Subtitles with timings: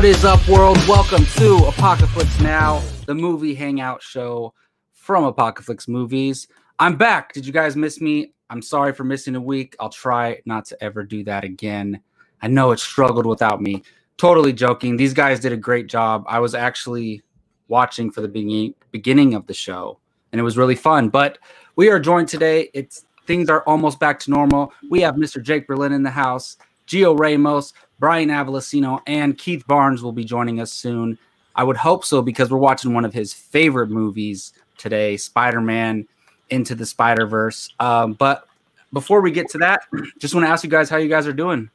[0.00, 0.78] What is up, world?
[0.88, 4.54] Welcome to Apocalypse Now, the movie hangout show
[4.92, 6.48] from Apocalypse Movies.
[6.78, 7.34] I'm back.
[7.34, 8.32] Did you guys miss me?
[8.48, 9.76] I'm sorry for missing a week.
[9.78, 12.00] I'll try not to ever do that again.
[12.40, 13.82] I know it struggled without me.
[14.16, 14.96] Totally joking.
[14.96, 16.24] These guys did a great job.
[16.26, 17.20] I was actually
[17.68, 20.00] watching for the beginning of the show,
[20.32, 21.10] and it was really fun.
[21.10, 21.36] But
[21.76, 22.70] we are joined today.
[22.72, 24.72] It's things are almost back to normal.
[24.88, 25.42] We have Mr.
[25.42, 26.56] Jake Berlin in the house,
[26.86, 31.18] Gio Ramos, Brian Avalosino, and Keith Barnes will be joining us soon.
[31.54, 36.08] I would hope so because we're watching one of his favorite movies today, Spider Man
[36.48, 37.72] Into the Spider Verse.
[37.78, 38.48] Um, but
[38.92, 39.82] before we get to that,
[40.18, 41.70] just want to ask you guys how you guys are doing.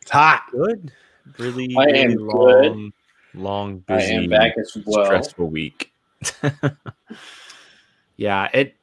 [0.00, 0.44] It's hot.
[0.52, 0.92] Good.
[1.36, 2.92] Really, I really am long,
[3.34, 5.04] long, I busy, am back as well.
[5.04, 5.92] stressful week.
[8.18, 8.74] Yeah, it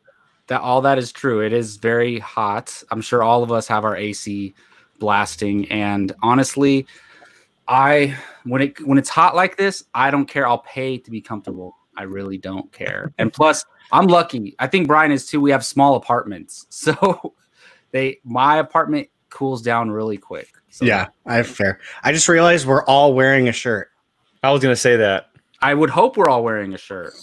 [0.48, 1.46] that all that is true.
[1.46, 2.82] It is very hot.
[2.90, 4.56] I'm sure all of us have our AC
[5.00, 6.86] blasting and honestly,
[7.68, 10.48] I when it when it's hot like this, I don't care.
[10.48, 11.76] I'll pay to be comfortable.
[11.98, 13.14] I really don't care.
[13.18, 14.56] And plus, I'm lucky.
[14.60, 15.40] I think Brian is too.
[15.42, 16.66] We have small apartments.
[16.76, 17.34] So
[17.92, 20.50] they my apartment cools down really quick.
[20.70, 21.80] So Yeah, I fair.
[22.04, 23.92] I just realized we're all wearing a shirt.
[24.44, 25.32] I was gonna say that.
[25.62, 27.14] I would hope we're all wearing a shirt.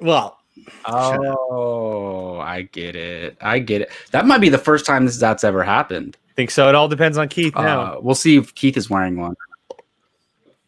[0.00, 0.38] Well,
[0.84, 3.36] Oh, I get it.
[3.40, 3.90] I get it.
[4.10, 6.16] That might be the first time this that's ever happened.
[6.36, 6.68] Think so.
[6.68, 7.80] It all depends on Keith now.
[7.80, 9.34] Uh, we'll see if Keith is wearing one.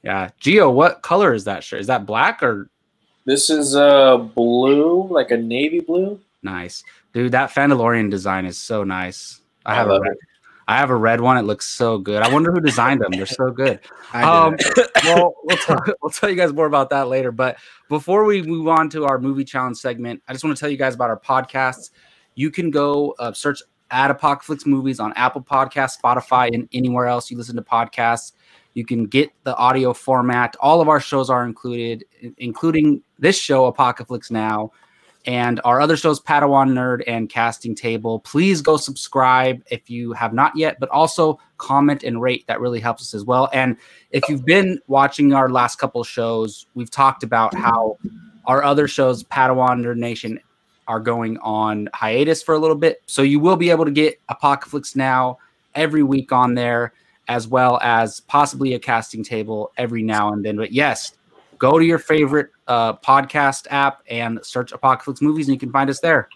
[0.03, 1.81] Yeah, Geo, what color is that shirt?
[1.81, 2.69] Is that black or
[3.25, 6.21] This is uh blue, like a navy blue.
[6.43, 7.33] nice, dude?
[7.33, 9.41] That Fandalorian design is so nice.
[9.65, 10.17] I I have a love red,
[10.69, 11.39] I have a red one.
[11.39, 12.23] It looks so good.
[12.23, 13.13] I wonder who designed them.
[13.13, 13.81] They're so good.
[14.13, 14.91] I did Um, it.
[15.05, 17.33] well, we'll, talk, we'll tell you guys more about that later.
[17.33, 17.57] But
[17.89, 20.77] before we move on to our movie challenge segment, I just want to tell you
[20.77, 21.91] guys about our podcasts.
[22.35, 23.63] You can go uh, search
[23.95, 28.33] at Apocalypse Movies on Apple Podcasts, Spotify, and anywhere else you listen to podcasts.
[28.75, 30.57] You can get the audio format.
[30.59, 32.05] All of our shows are included,
[32.39, 34.73] including this show, Apocalypse Now,
[35.27, 38.19] and our other shows, Padawan Nerd and Casting Table.
[38.19, 42.45] Please go subscribe if you have not yet, but also comment and rate.
[42.49, 43.49] That really helps us as well.
[43.53, 43.77] And
[44.11, 47.97] if you've been watching our last couple shows, we've talked about how
[48.47, 50.41] our other shows, Padawan Nerd Nation,
[50.89, 53.03] are going on hiatus for a little bit.
[53.07, 55.39] So you will be able to get Apocalypse Now
[55.75, 56.93] every week on there,
[57.29, 60.57] as well as possibly a casting table every now and then.
[60.57, 61.13] But yes,
[61.59, 65.91] go to your favorite uh, podcast app and search Apocalypse Movies, and you can find
[65.91, 66.29] us there.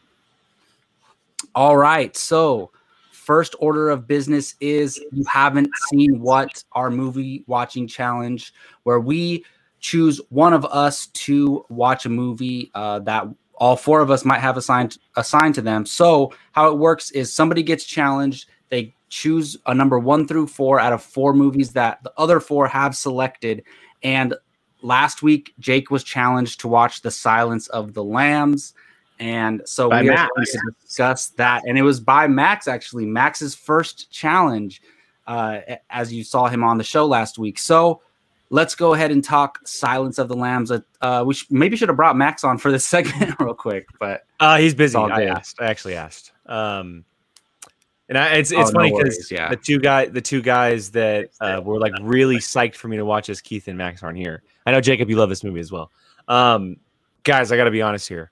[1.55, 2.17] All right.
[2.17, 2.71] So,
[3.13, 8.55] first order of business is you haven't seen what our movie watching challenge,
[8.85, 9.45] where we
[9.81, 13.27] choose one of us to watch a movie uh, that
[13.59, 15.85] all four of us might have assigned assigned to them.
[15.85, 18.49] So, how it works is somebody gets challenged.
[18.71, 22.69] They choose a number one through four out of four movies that the other four
[22.69, 23.65] have selected.
[24.03, 24.35] And
[24.83, 28.75] last week, Jake was challenged to watch The Silence of the Lambs.
[29.19, 31.63] And so By we are going to discuss that.
[31.67, 34.81] And it was by Max, actually, Max's first challenge,
[35.27, 35.61] uh,
[35.91, 37.59] as you saw him on the show last week.
[37.59, 38.03] So
[38.51, 40.71] let's go ahead and talk Silence of the Lambs.
[40.71, 44.25] Uh, we sh- maybe should have brought Max on for this segment real quick, but
[44.41, 44.97] Uh, he's busy.
[44.97, 45.29] I good.
[45.29, 45.61] asked.
[45.61, 46.33] I actually asked.
[46.47, 47.05] Um,
[48.09, 49.51] and I, it's Oh, it's no funny worries, because yeah.
[49.51, 53.05] the two guy the two guys that uh, were like really psyched for me to
[53.05, 54.43] watch as Keith and Max aren't here.
[54.65, 55.91] I know Jacob, you love this movie as well.
[56.27, 56.77] Um,
[57.25, 58.31] guys, I got to be honest here.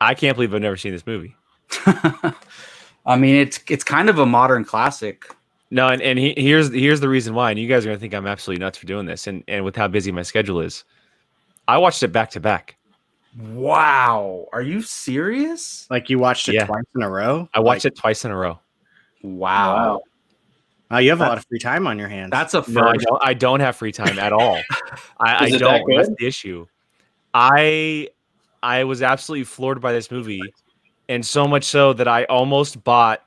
[0.00, 1.36] I can't believe I've never seen this movie.
[3.04, 5.26] I mean, it's it's kind of a modern classic.
[5.70, 8.14] No, and, and he, here's here's the reason why, and you guys are gonna think
[8.14, 10.84] I'm absolutely nuts for doing this, and and with how busy my schedule is,
[11.66, 12.76] I watched it back to back.
[13.52, 15.86] Wow, are you serious?
[15.90, 16.66] like you watched it Yeah.
[16.66, 17.48] twice in a row.
[17.54, 18.58] I watched it twice in a row.
[19.22, 20.00] Wow, Wow.
[20.90, 22.30] Oh, you have a lot of free time on your hands.
[22.30, 22.74] that's a first.
[22.74, 23.22] No, I don't.
[23.22, 24.58] I don't have free time at all.
[25.20, 25.96] I, I Is it that don't.
[25.96, 26.16] That's good?
[26.18, 26.66] the issue.
[27.34, 28.08] I
[28.62, 30.40] I was absolutely floored by this movie,
[31.10, 33.22] and so much so that I almost bought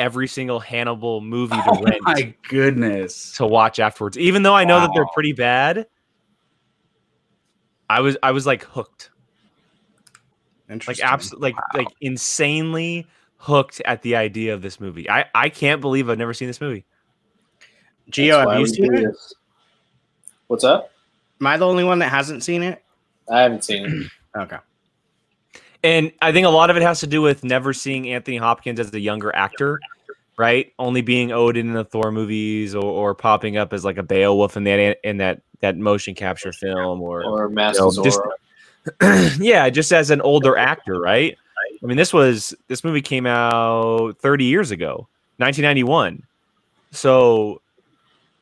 [0.00, 3.36] every single Hannibal movie to Oh rent my goodness.
[3.36, 4.18] to watch afterwards.
[4.18, 5.86] Even though I know that they're pretty bad,
[7.88, 9.10] I was I was like hooked,
[10.68, 11.06] like Interesting.
[11.06, 13.06] absolutely, like like insanely
[13.36, 15.08] hooked at the idea of this movie.
[15.10, 16.86] I I can't believe I've never seen this movie.
[18.10, 19.04] Gio, That's why have you seen it?
[19.06, 19.34] this.
[20.46, 20.90] What's up?
[21.40, 22.82] Am I the only one that hasn't seen it?
[23.30, 24.10] I haven't seen it.
[24.36, 24.58] Okay.
[25.82, 28.78] And I think a lot of it has to do with never seeing Anthony Hopkins
[28.80, 29.80] as a younger actor,
[30.36, 30.72] right?
[30.78, 34.56] Only being Odin in the Thor movies or, or popping up as like a Beowulf
[34.56, 38.20] in that in that that motion capture film or Or Master know, just-
[39.40, 41.36] yeah, just as an older actor, right?
[41.82, 46.22] I mean, this was this movie came out 30 years ago, 1991.
[46.90, 47.60] So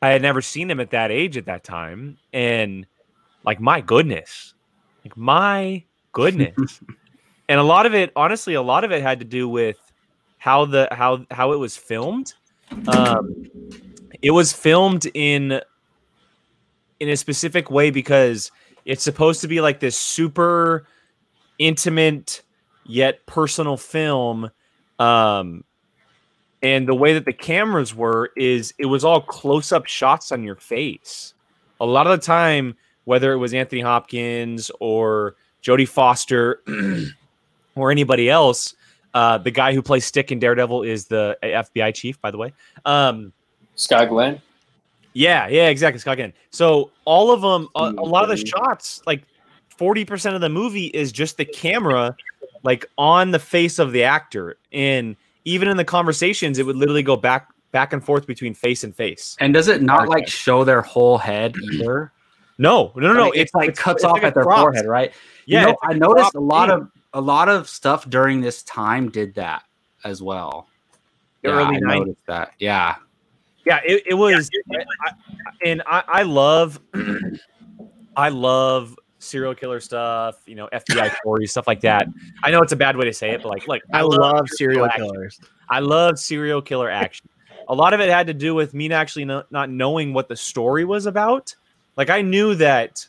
[0.01, 2.85] I had never seen him at that age at that time, and
[3.45, 4.53] like my goodness,
[5.05, 6.81] like my goodness,
[7.49, 9.77] and a lot of it, honestly, a lot of it had to do with
[10.37, 12.33] how the how how it was filmed.
[12.87, 13.49] Um,
[14.21, 15.59] it was filmed in
[16.99, 18.51] in a specific way because
[18.85, 20.85] it's supposed to be like this super
[21.57, 22.43] intimate
[22.85, 24.49] yet personal film
[24.97, 25.63] um
[26.61, 30.43] and the way that the cameras were is it was all close up shots on
[30.43, 31.33] your face
[31.79, 36.61] a lot of the time whether it was anthony hopkins or jodie foster
[37.79, 38.75] or anybody else
[39.13, 42.53] uh the guy who plays stick in daredevil is the fbi chief by the way
[42.85, 43.33] um
[43.75, 44.41] Scott Glenn.
[45.13, 45.99] yeah, yeah, exactly.
[45.99, 46.33] Scott Glenn.
[46.49, 49.23] So all of them, a, a lot of the shots, like
[49.69, 52.13] forty percent of the movie is just the camera,
[52.63, 55.15] like on the face of the actor, and
[55.45, 58.93] even in the conversations, it would literally go back back and forth between face and
[58.93, 59.37] face.
[59.39, 62.11] And does it not like show their whole head either?
[62.57, 63.23] No, no, no, no.
[63.29, 65.13] Like, it's, like cuts it's off like at their cropped- forehead, right?
[65.45, 66.79] Yeah, you know, it's like I a noticed cropped a lot thing.
[66.81, 69.63] of a lot of stuff during this time did that
[70.03, 70.67] as well.
[71.43, 71.99] The yeah, early I 90s.
[71.99, 72.53] noticed that.
[72.59, 72.95] Yeah,
[73.65, 74.77] Yeah, it, it was, I,
[75.07, 75.11] I-
[75.65, 76.79] and I, I love,
[78.15, 80.41] I love serial killer stuff.
[80.45, 82.07] You know, FBI stories, stuff like that.
[82.43, 84.83] I know it's a bad way to say it, but like, like I love serial
[84.83, 85.05] serial action.
[85.05, 85.39] killers.
[85.69, 87.27] I love serial killer action.
[87.67, 90.35] A lot of it had to do with me actually no, not knowing what the
[90.35, 91.53] story was about.
[91.97, 93.07] Like I knew that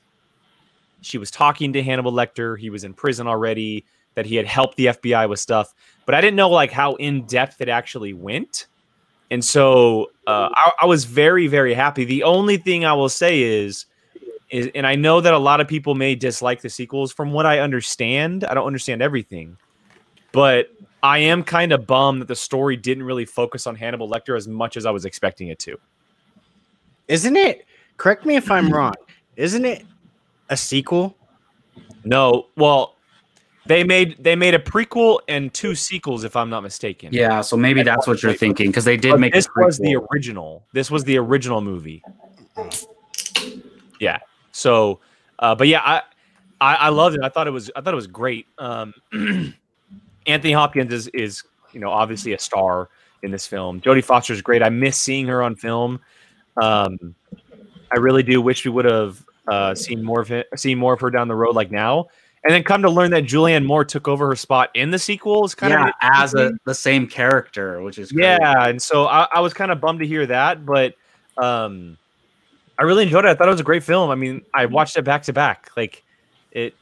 [1.01, 2.59] she was talking to Hannibal Lecter.
[2.59, 3.85] He was in prison already.
[4.17, 5.73] That he had helped the FBI with stuff,
[6.05, 8.67] but I didn't know like how in depth it actually went.
[9.31, 12.05] And so uh, I, I was very very happy.
[12.05, 13.87] The only thing I will say is,
[14.51, 17.13] is, and I know that a lot of people may dislike the sequels.
[17.13, 19.57] From what I understand, I don't understand everything,
[20.33, 20.71] but
[21.05, 24.49] I am kind of bummed that the story didn't really focus on Hannibal Lecter as
[24.49, 25.79] much as I was expecting it to.
[27.09, 27.65] Isn't it?
[27.97, 28.95] Correct me if I'm wrong.
[29.37, 29.85] Isn't it
[30.51, 31.17] a sequel?
[32.05, 32.97] No, well,
[33.67, 37.11] they made they made a prequel and two sequels, if I'm not mistaken.
[37.13, 37.41] yeah.
[37.41, 40.65] So maybe that's what you're thinking because they did But make this was the original.
[40.73, 42.03] This was the original movie.
[44.01, 44.19] Yeah.
[44.53, 45.01] So,
[45.39, 46.03] uh, but yeah, I,
[46.61, 47.23] I I loved it.
[47.23, 48.47] I thought it was I thought it was great.
[48.59, 48.95] Um,
[50.27, 51.43] Anthony Hopkins is is
[51.73, 52.89] you know obviously a star
[53.23, 53.81] in this film.
[53.81, 54.63] Jodie Foster is great.
[54.63, 56.01] I miss seeing her on film.
[56.61, 57.15] Um,
[57.93, 61.01] I really do wish we would have uh, seen more of it, seen more of
[61.01, 62.07] her down the road, like now.
[62.43, 65.45] And then come to learn that Julianne Moore took over her spot in the sequel
[65.45, 69.27] is kind yeah, of as a the same character, which is yeah, and so I,
[69.35, 70.95] I was kind of bummed to hear that, but
[71.37, 71.99] um,
[72.79, 73.29] I really enjoyed it.
[73.29, 74.11] I thought it was a great film.
[74.11, 75.71] I mean, I watched it back to back.
[75.77, 76.03] Like
[76.51, 76.75] it,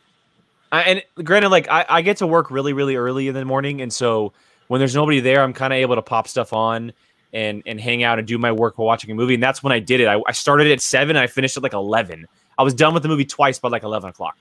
[0.71, 3.81] I, and granted, like I, I get to work really, really early in the morning,
[3.81, 4.33] and so
[4.69, 6.93] when there's nobody there, I'm kind of able to pop stuff on
[7.33, 9.35] and and hang out and do my work while watching a movie.
[9.35, 10.07] And that's when I did it.
[10.07, 12.27] I, I started at seven, I finished at like eleven.
[12.59, 14.37] I was done with the movie twice by like eleven o'clock.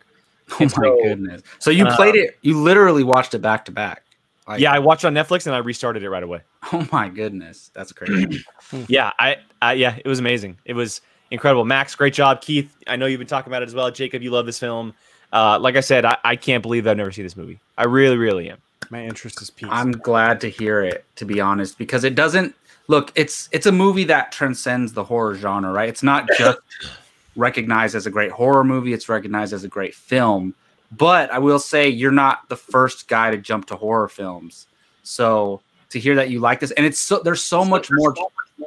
[0.52, 1.42] Oh And my so, goodness.
[1.60, 2.38] So you uh, played it.
[2.42, 4.04] You literally watched it back to back.
[4.48, 6.42] Like, Yeah, I watched it on Netflix and I restarted it right away.
[6.74, 8.44] Oh my goodness, that's crazy.
[8.90, 10.58] yeah, I, I yeah, it was amazing.
[10.66, 11.00] It was
[11.32, 11.64] incredible.
[11.64, 12.42] Max, great job.
[12.42, 13.90] Keith, I know you've been talking about it as well.
[13.90, 14.94] Jacob, you love this film.
[15.32, 17.60] Uh, like I said, I, I can't believe I've never seen this movie.
[17.78, 18.58] I really, really am.
[18.90, 19.72] My interest is piqued.
[19.72, 22.54] I'm glad to hear it, to be honest, because it doesn't
[22.90, 23.14] look.
[23.16, 25.88] It's it's a movie that transcends the horror genre, right?
[25.88, 26.60] It's not just
[27.38, 30.54] recognized as a great horror movie; it's recognized as a great film.
[30.92, 34.68] But I will say, you're not the first guy to jump to horror films.
[35.04, 38.14] So to hear that you like this, and it's so there's so much more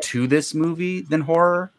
[0.03, 1.71] to this movie than horror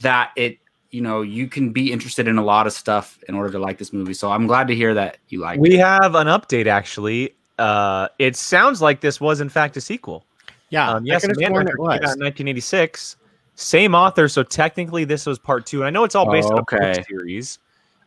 [0.00, 0.58] that it
[0.90, 3.78] you know you can be interested in a lot of stuff in order to like
[3.78, 4.14] this movie.
[4.14, 5.60] So I'm glad to hear that you like.
[5.60, 5.80] We it.
[5.80, 7.34] have an update actually.
[7.58, 10.24] Uh, it sounds like this was in fact a sequel.
[10.70, 12.16] yeah, Um, yes, I could have Manhunter sworn it was.
[12.18, 13.16] 1986.
[13.56, 15.78] Same author, so technically this was part two.
[15.80, 16.92] And I know it's all based Oh, on a okay.
[16.98, 17.58] book series.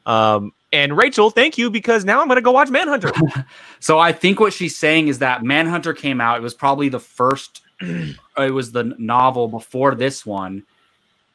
[0.06, 3.12] Um, and Rachel, thank you because now I'm going to go watch Manhunter.
[3.82, 6.38] So I think what she's saying is that Manhunter came out.
[6.38, 7.62] It was probably the first.
[7.82, 10.64] it was the novel before this one,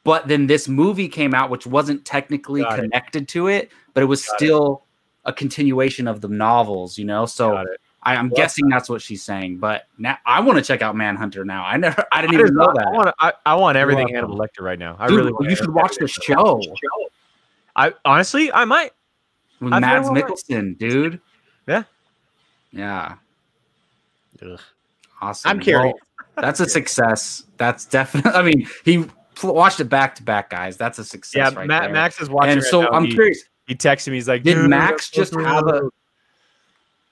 [0.03, 2.81] but then this movie came out, which wasn't technically Got it.
[2.83, 4.37] connected to it, but it was Got it.
[4.37, 4.83] still
[5.25, 6.97] a continuation of the novels.
[6.99, 7.67] You know, so it.
[8.05, 9.57] I, I'm Well, guessing that's what she's saying.
[9.57, 11.65] But now I want to check out Manhunter now.
[11.65, 12.91] I never, I didn't I, even know I that.
[12.93, 14.07] want, I, I want everything.
[14.09, 14.95] Hannibal Lecter right now.
[14.99, 17.09] I Dude, really want you should watch the Hannibal show
[17.75, 18.91] I honestly, I might.
[19.59, 21.19] with I've Mads Mikkelsen, dude.
[21.67, 21.83] Yeah.
[22.71, 23.15] Yeah.
[24.41, 24.59] Ugh.
[25.21, 25.49] Awesome.
[25.49, 25.93] I'm curious.
[26.17, 27.43] Well, that's a success.
[27.57, 28.31] That's definitely.
[28.31, 29.05] I mean, he
[29.43, 30.77] watched it back to back, guys.
[30.77, 31.53] That's a success.
[31.53, 31.89] Yeah, right Ma-.
[31.89, 32.51] Max is watching.
[32.51, 32.89] And so now.
[32.91, 33.43] I'm he, curious.
[33.67, 34.15] He texted me.
[34.15, 35.89] He's like, Did Max just have a?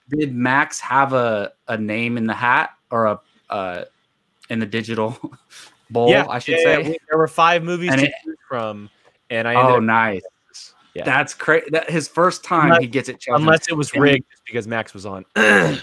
[0.09, 3.19] Thrilled." Did Max have a a name in the hat or a
[3.49, 3.83] uh
[4.49, 5.17] in the digital
[5.89, 6.91] bowl, yeah, I should yeah, say.
[6.91, 8.89] yeah, there were five movies And to it- choose from,
[9.29, 10.21] and I ended Oh, nice.
[10.95, 11.05] Yeah.
[11.05, 11.65] That's crazy.
[11.71, 13.41] That his first time Unless- he gets it chosen.
[13.41, 15.25] unless it was rigged just because Max was on.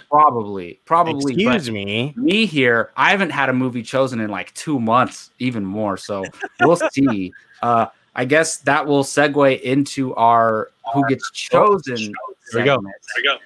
[0.09, 1.33] probably, probably.
[1.35, 2.15] Excuse me.
[2.17, 5.97] me here, I haven't had a movie chosen in like two months, even more.
[5.97, 6.25] So
[6.61, 7.33] we'll see.
[7.61, 12.13] Uh, I guess that will segue into our who gets chosen.
[12.53, 12.77] There we go.
[12.77, 12.95] segment.
[13.17, 13.39] There you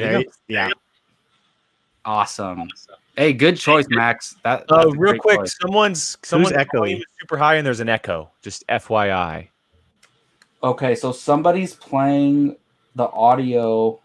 [0.00, 0.30] There- go.
[0.48, 0.68] yeah.
[2.04, 2.68] Awesome.
[3.16, 4.36] Hey, good choice, Max.
[4.42, 5.56] That Uh, that's real quick, choice.
[5.62, 7.02] someone's someone's echoing?
[7.20, 8.30] super high and there's an echo.
[8.42, 9.48] Just FYI.
[10.62, 12.56] Okay, so somebody's playing
[12.96, 14.00] the audio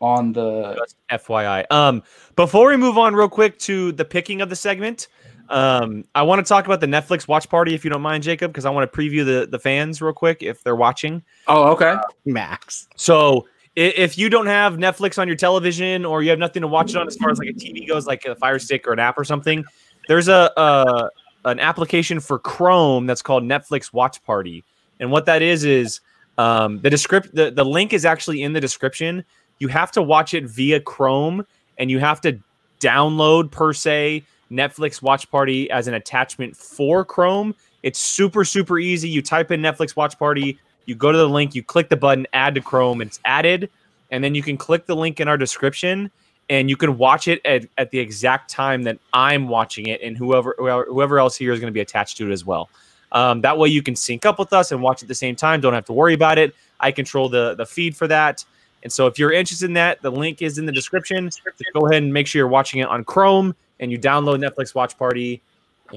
[0.00, 0.74] on the.
[0.78, 1.64] Just FYI.
[1.70, 2.02] Um,
[2.36, 5.08] before we move on, real quick to the picking of the segment,
[5.50, 8.52] um, I want to talk about the Netflix watch party, if you don't mind, Jacob,
[8.52, 11.22] because I want to preview the the fans real quick if they're watching.
[11.48, 11.96] Oh, okay.
[12.24, 12.88] Max.
[12.96, 16.68] So i- if you don't have Netflix on your television or you have nothing to
[16.68, 18.92] watch it on as far as like a TV goes, like a Fire Stick or
[18.92, 19.64] an app or something,
[20.08, 21.10] there's a, a
[21.44, 24.62] an application for Chrome that's called Netflix Watch Party,
[25.00, 26.00] and what that is is
[26.38, 29.24] um, the descript the, the link is actually in the description.
[29.58, 31.44] You have to watch it via Chrome,
[31.76, 32.38] and you have to
[32.80, 37.54] download per se Netflix Watch Party as an attachment for Chrome.
[37.82, 39.08] It's super super easy.
[39.08, 42.26] You type in Netflix Watch Party, you go to the link, you click the button,
[42.32, 43.70] add to Chrome, it's added,
[44.10, 46.10] and then you can click the link in our description,
[46.48, 50.16] and you can watch it at, at the exact time that I'm watching it, and
[50.16, 52.68] whoever whoever, else here is going to be attached to it as well.
[53.12, 55.60] Um, that way, you can sync up with us and watch at the same time.
[55.60, 56.54] Don't have to worry about it.
[56.80, 58.44] I control the the feed for that.
[58.82, 61.30] And so, if you're interested in that, the link is in the description.
[61.74, 64.96] Go ahead and make sure you're watching it on Chrome, and you download Netflix Watch
[64.96, 65.42] Party,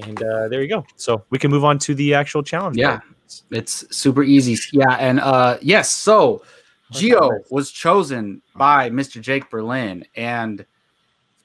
[0.02, 0.84] and uh, there you go.
[0.96, 2.76] So we can move on to the actual challenge.
[2.76, 3.00] Yeah,
[3.50, 4.58] it's super easy.
[4.72, 6.42] Yeah, and uh yes, so
[6.90, 9.20] Geo was chosen by Mr.
[9.20, 10.64] Jake Berlin, and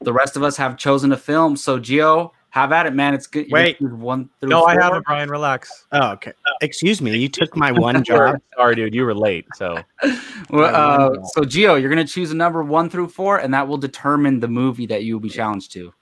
[0.01, 1.55] the rest of us have chosen a film.
[1.55, 3.13] So Geo, have at it, man.
[3.13, 3.47] It's good.
[3.51, 3.79] Wait.
[3.81, 5.29] one through No, I haven't, Brian.
[5.29, 5.85] Relax.
[5.91, 6.33] Oh, okay.
[6.61, 7.15] Excuse me.
[7.15, 8.37] You took my one job.
[8.55, 8.95] Sorry, dude.
[8.95, 9.45] You were late.
[9.55, 9.79] So
[10.49, 13.77] Well, uh, so Geo, you're gonna choose a number one through four, and that will
[13.77, 15.93] determine the movie that you will be challenged to.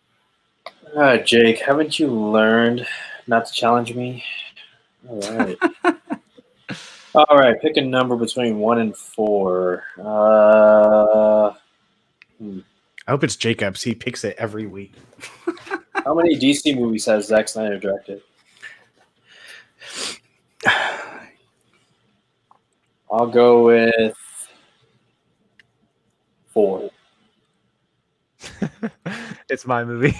[0.97, 2.87] Uh, Jake, haven't you learned
[3.27, 4.23] not to challenge me?
[5.07, 5.55] All right.
[7.13, 9.83] All right, pick a number between one and four.
[9.99, 11.51] Uh,
[12.41, 13.83] I hope it's Jacobs.
[13.83, 14.95] He picks it every week.
[15.93, 18.23] how many DC movies has Zack Snyder directed?
[23.11, 24.17] I'll go with
[26.47, 26.89] four.
[29.47, 30.17] it's my movie.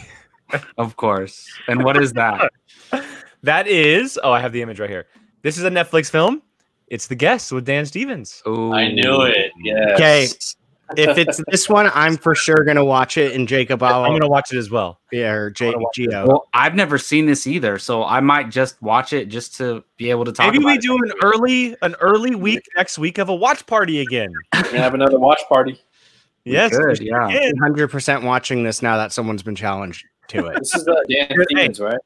[0.77, 1.48] Of course.
[1.68, 2.51] And what is that?
[3.44, 4.20] That is.
[4.24, 5.06] Oh, I have the image right here.
[5.44, 6.42] This is a Netflix film.
[6.88, 8.42] It's The Guest with Dan Stevens.
[8.48, 8.74] Ooh.
[8.74, 9.51] I knew it.
[9.62, 9.94] Yes.
[9.94, 10.27] Okay.
[10.96, 13.36] If it's this one, I'm for sure gonna watch it.
[13.36, 15.01] And Jacob, I'll I'm gonna watch it as well.
[15.12, 16.10] yeah, or J- wanna watch it.
[16.10, 16.25] Geo.
[16.25, 20.10] Well, I've never seen this either, so I might just watch it just to be
[20.10, 20.46] able to talk.
[20.46, 20.82] Maybe about we it.
[20.82, 24.30] do an early an early week next week of a watch party again.
[24.56, 25.77] We're gonna have another watch party.
[26.46, 27.51] Yes, could, yeah.
[27.60, 30.60] Hundred percent watching this now that someone's been challenged to it.
[30.60, 31.43] This is uh, Dan Hey.
[31.43, 32.00] Stevens, right?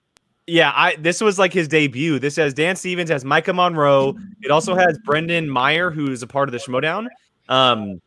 [0.47, 2.19] Yeah, I this was like his debut.
[2.19, 4.15] This has Dan Stevens, has Maika Monroe.
[4.41, 7.07] It also has Brendan Meyer, who's a part of the Schmoedown.
[7.47, 8.01] Um,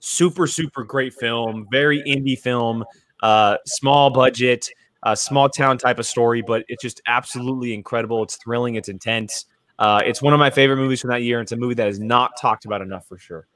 [0.00, 2.84] super, super great film, very indie film,
[3.22, 4.68] uh, small budget,
[5.02, 8.22] uh, small town type of story, but it's just absolutely incredible.
[8.22, 9.44] It's thrilling, it's intense.
[9.78, 11.38] Uh, it's one of my favorite movies from that year.
[11.38, 13.46] and It's a movie that is not talked about enough for sure.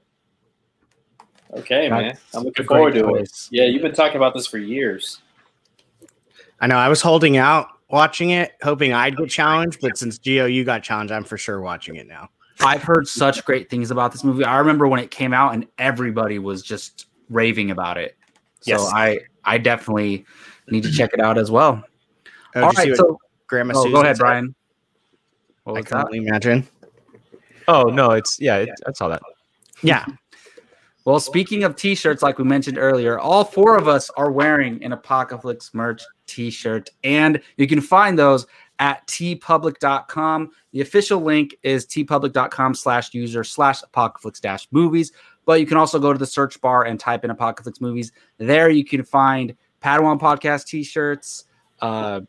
[1.54, 2.16] Okay, man.
[2.34, 3.48] I'm looking forward to choice.
[3.50, 3.56] it.
[3.56, 5.22] Yeah, you've been talking about this for years.
[6.60, 10.46] I know I was holding out watching it, hoping I'd get challenged, but since Geo
[10.46, 12.28] you got challenged, I'm for sure watching it now.
[12.60, 14.44] I've heard such great things about this movie.
[14.44, 18.16] I remember when it came out and everybody was just raving about it.
[18.60, 18.90] So Yes.
[18.94, 20.24] I I definitely
[20.68, 21.84] need to check it out as well.
[22.54, 24.22] Oh, All did you see right, what so Grandma oh, Susan go ahead, said?
[24.22, 24.54] Brian.
[25.64, 26.06] What I was can that?
[26.06, 26.66] only imagine.
[27.68, 29.22] Oh no, it's yeah, it, I saw that.
[29.82, 30.06] Yeah,
[31.06, 34.92] Well, speaking of t-shirts, like we mentioned earlier, all four of us are wearing an
[34.92, 38.44] Apocalypse merch t-shirt, and you can find those
[38.80, 40.50] at teepublic.com.
[40.72, 45.12] The official link is teepublic.com slash user slash apocalypse dash movies.
[45.44, 48.10] But you can also go to the search bar and type in apocalypse movies.
[48.38, 51.44] There you can find Padawan podcast t-shirts,
[51.80, 52.22] uh,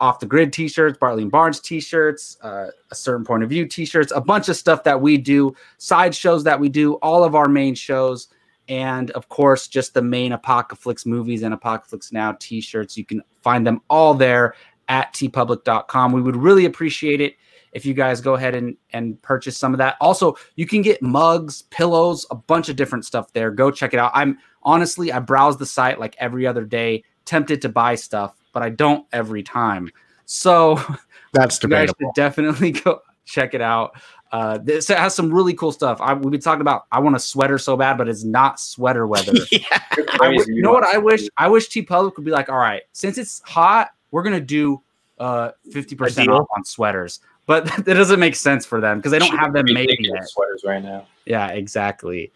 [0.00, 4.12] off the grid t-shirts, Bartley and Barnes t-shirts, uh, a certain point of view t-shirts,
[4.14, 7.48] a bunch of stuff that we do, side shows that we do, all of our
[7.48, 8.28] main shows,
[8.68, 12.96] and of course, just the main Apocalypse movies and Apocalypse Now t-shirts.
[12.96, 14.54] You can find them all there
[14.88, 16.12] at teepublic.com.
[16.12, 17.36] We would really appreciate it
[17.72, 19.96] if you guys go ahead and, and purchase some of that.
[20.00, 23.50] Also, you can get mugs, pillows, a bunch of different stuff there.
[23.50, 24.10] Go check it out.
[24.14, 28.62] I'm honestly, I browse the site like every other day tempted to buy stuff, but
[28.62, 29.90] I don't every time.
[30.26, 30.76] So
[31.32, 31.94] That's you guys debatable.
[32.00, 33.92] should definitely go check it out.
[34.32, 36.00] Uh, this has some really cool stuff.
[36.00, 36.86] I, we've been talking about.
[36.92, 39.32] I want a sweater so bad, but it's not sweater weather.
[39.50, 39.82] yeah.
[39.96, 40.54] You're I w- crazy.
[40.54, 41.22] you know what I wish?
[41.36, 44.80] I wish TeePublic would be like, all right, since it's hot, we're gonna do
[45.18, 47.18] uh fifty percent off on sweaters.
[47.46, 50.28] But that doesn't make sense for them because they don't have them made yet.
[50.28, 51.06] Sweaters right now.
[51.26, 52.30] Yeah, exactly.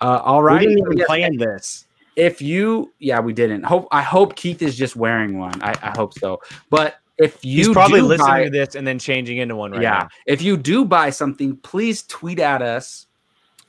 [0.00, 1.83] Uh, all We didn't even yes, plan this.
[2.16, 3.64] If you, yeah, we didn't.
[3.64, 5.62] Hope I hope Keith is just wearing one.
[5.62, 6.40] I, I hope so.
[6.70, 9.82] But if you He's probably listening buy- to this and then changing into one right
[9.82, 9.90] yeah.
[9.90, 10.08] now.
[10.26, 13.06] If you do buy something, please tweet at us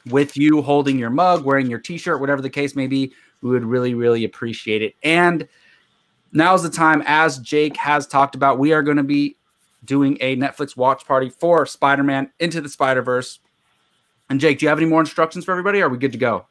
[0.08, 3.14] with you holding your mug, wearing your t-shirt, whatever the case may be.
[3.42, 4.96] We would really, really appreciate it.
[5.04, 5.48] And
[6.32, 9.36] now's the time, as Jake has talked about, we are going to be
[9.84, 13.40] doing a Netflix watch party for Spider-Man Into the Spider-Verse.
[14.32, 15.82] And Jake, do you have any more instructions for everybody?
[15.84, 16.48] Are we good to go?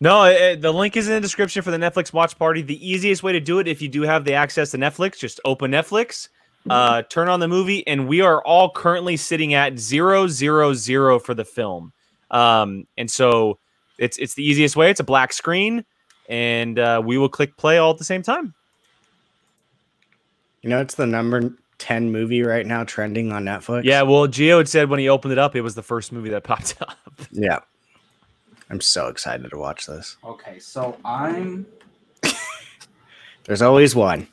[0.00, 2.62] No, uh, the link is in the description for the Netflix watch party.
[2.62, 5.40] The easiest way to do it, if you do have the access to Netflix, just
[5.44, 6.28] open Netflix,
[6.70, 11.18] uh, turn on the movie, and we are all currently sitting at zero zero zero
[11.18, 11.92] for the film.
[12.30, 13.58] Um, and so
[13.98, 14.90] it's it's the easiest way.
[14.90, 15.84] It's a black screen,
[16.28, 18.54] and uh, we will click play all at the same time.
[20.62, 23.84] You know, it's the number 10 movie right now trending on Netflix.
[23.84, 26.30] Yeah, well, Geo had said when he opened it up, it was the first movie
[26.30, 26.96] that popped up.
[27.32, 27.60] Yeah.
[28.70, 30.16] I'm so excited to watch this.
[30.24, 31.66] Okay, so I'm
[33.44, 34.28] There's always one.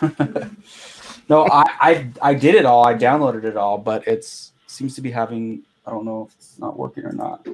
[1.28, 2.86] no, I, I I did it all.
[2.86, 6.58] I downloaded it all, but it's seems to be having I don't know if it's
[6.58, 7.46] not working or not.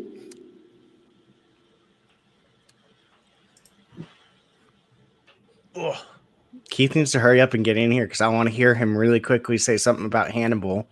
[6.71, 8.97] Keith needs to hurry up and get in here because I want to hear him
[8.97, 10.89] really quickly say something about Hannibal.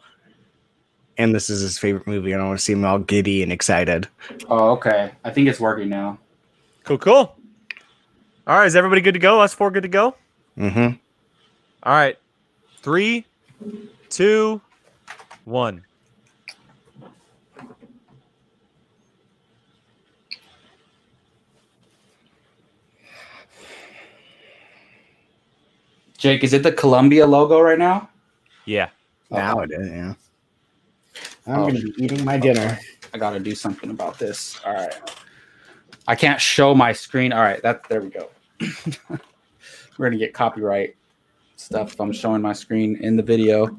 [1.19, 3.51] And this is his favorite movie, and I want to see him all giddy and
[3.51, 4.07] excited.
[4.49, 5.13] Oh, okay.
[5.25, 6.19] I think it's working now.
[6.85, 7.37] Cool, cool.
[8.47, 9.41] All right, is everybody good to go?
[9.41, 10.15] Us four good to go?
[10.59, 10.97] Mm-hmm.
[11.83, 12.19] All right.
[12.83, 13.25] Three,
[14.11, 14.61] two,
[15.45, 15.83] one.
[26.19, 28.09] Jake, is it the Columbia logo right now?
[28.65, 28.89] Yeah.
[29.31, 30.15] Now it is, yeah.
[31.47, 31.67] I'm Oh.
[31.69, 32.79] gonna be eating my dinner.
[33.15, 34.59] I got to do something about this.
[34.65, 34.95] All right.
[36.09, 37.33] I can't show my screen.
[37.33, 38.29] All right, that there we go.
[39.99, 40.97] We're gonna get copyright
[41.57, 43.77] stuff if I'm showing my screen in the video.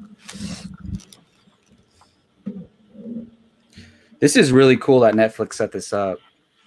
[4.20, 6.18] This is really cool that Netflix set this up.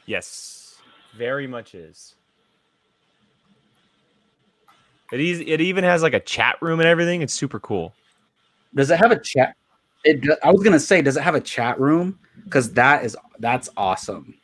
[0.05, 0.77] Yes.
[1.17, 2.15] Very much is.
[5.11, 7.21] It, is, it even has like a chat room and everything.
[7.21, 7.93] It's super cool.
[8.73, 9.55] Does it have a chat?
[10.03, 12.19] It, I was gonna say, does it have a chat room?
[12.43, 14.35] Because that is that's awesome.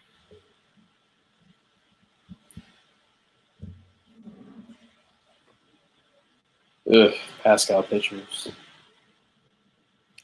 [6.93, 8.49] Ugh, Pascal pictures.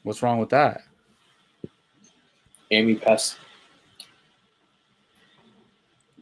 [0.02, 0.82] What's wrong with that?
[2.70, 3.36] Amy Pass.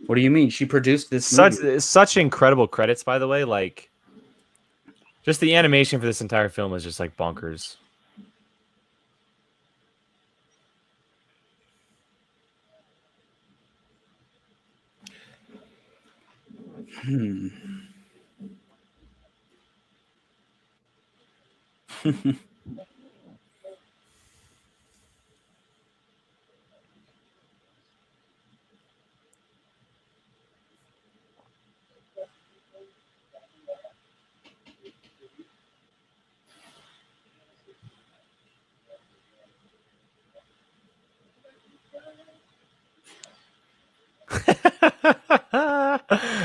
[0.06, 0.50] What do you mean?
[0.50, 1.24] She produced this.
[1.24, 1.80] Such movie.
[1.80, 3.44] such incredible credits, by the way.
[3.44, 3.90] Like,
[5.22, 7.76] just the animation for this entire film is just like bonkers.
[17.02, 17.48] Hmm.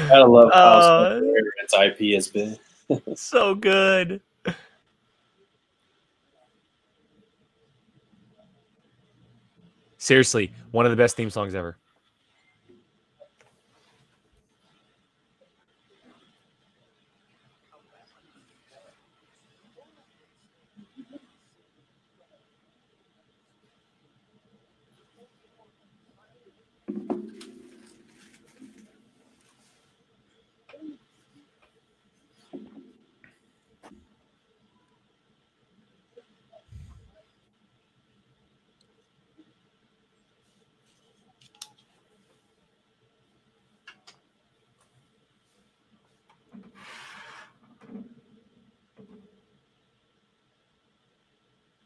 [0.10, 2.58] Gotta love how Uh, superior its IP has been.
[3.16, 4.22] so good.
[9.98, 11.78] Seriously, one of the best theme songs ever.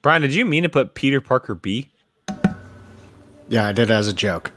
[0.01, 1.89] Brian, did you mean to put Peter Parker B?
[3.49, 4.51] Yeah, I did it as a joke.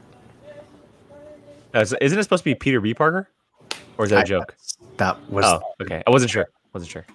[1.73, 2.93] Uh, is- isn't it supposed to be Peter B.
[2.93, 3.29] Parker?
[3.97, 4.55] Or is that a I- joke?
[4.97, 6.01] that was Oh, okay.
[6.07, 6.47] I wasn't sure.
[6.73, 7.05] Wasn't sure.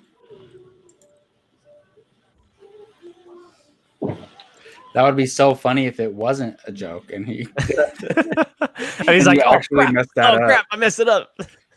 [4.92, 7.46] That would be so funny if it wasn't a joke and he
[7.78, 10.42] and he's and like, he oh actually crap, messed that oh up.
[10.46, 11.36] crap, I messed it up.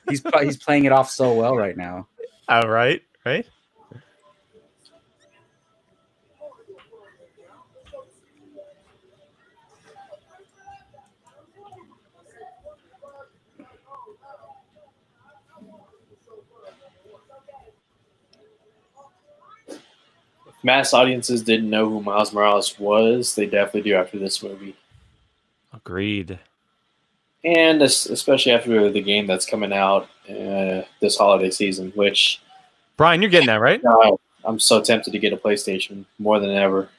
[0.09, 2.07] He's he's playing it off so well right now.
[2.49, 3.45] All right, right.
[20.63, 23.35] Mass audiences didn't know who Miles Morales was.
[23.35, 24.75] They definitely do after this movie,
[25.73, 26.39] Agreed.
[27.43, 31.91] and especially after the game that's coming out uh, this holiday season.
[31.95, 32.41] Which
[32.95, 33.83] Brian, you're getting that right?
[33.83, 36.89] uh, I'm so tempted to get a PlayStation more than ever.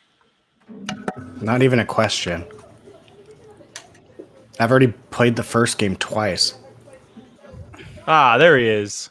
[1.41, 2.45] not even a question.
[4.61, 6.55] I've already played the first game twice.
[8.07, 9.09] Ah, there he is.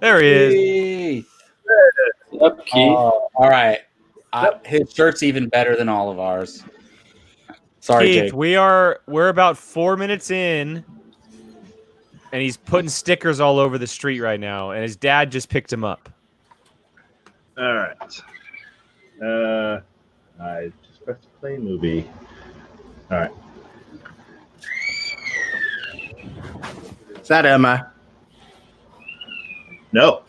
[0.00, 0.28] There he
[1.18, 1.24] is.
[2.42, 2.52] Keith.
[2.52, 2.74] Up, Keith.
[2.74, 3.80] Oh, all right.
[4.32, 6.64] I, his shirt's even better than all of ours.
[7.80, 8.32] Sorry, Keith, Jake.
[8.32, 10.84] we are we're about four minutes in,
[12.32, 15.72] and he's putting stickers all over the street right now, and his dad just picked
[15.72, 16.08] him up.
[17.58, 18.22] All right.
[19.22, 19.80] Uh,
[20.40, 22.08] I just pressed play movie.
[23.10, 23.30] All right.
[27.20, 27.92] Is that Emma?
[29.92, 30.22] No.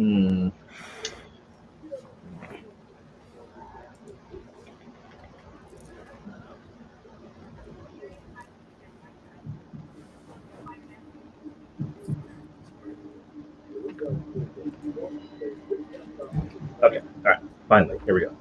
[0.00, 0.48] Hmm.
[16.82, 17.00] Okay.
[17.00, 17.38] All right.
[17.68, 18.34] Finally, here we go.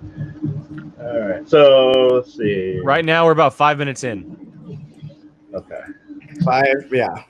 [1.02, 1.50] All right.
[1.50, 2.80] So let's see.
[2.82, 4.80] Right now, we're about five minutes in.
[5.54, 5.82] Okay.
[6.45, 7.24] Five, yeah.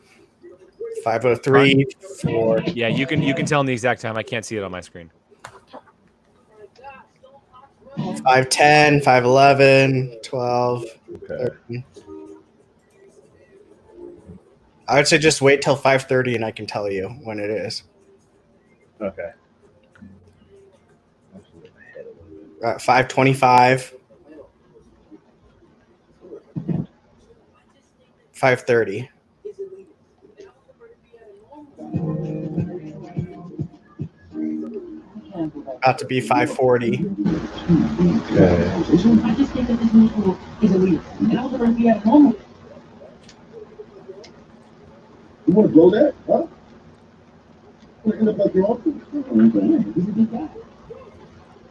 [1.03, 1.85] 503,
[2.21, 2.61] 4.
[2.67, 4.17] Yeah, you can you can tell him the exact time.
[4.17, 5.11] I can't see it on my screen.
[7.95, 10.85] 510, 511, 12,
[11.29, 11.83] Okay.
[14.87, 17.83] I would say just wait till 5:30 and I can tell you when it is.
[18.99, 19.31] Okay.
[22.63, 23.93] Uh, 525.
[28.33, 29.09] 530.
[35.81, 36.87] About to be 540.
[36.87, 38.69] Okay.
[38.69, 41.01] I just think that this movie is a leader.
[41.19, 42.35] And I was going to be at home.
[45.47, 46.13] You want to blow that?
[46.27, 46.47] Huh?
[48.05, 48.91] You end up like your uncle?
[49.95, 50.49] He's a big guy.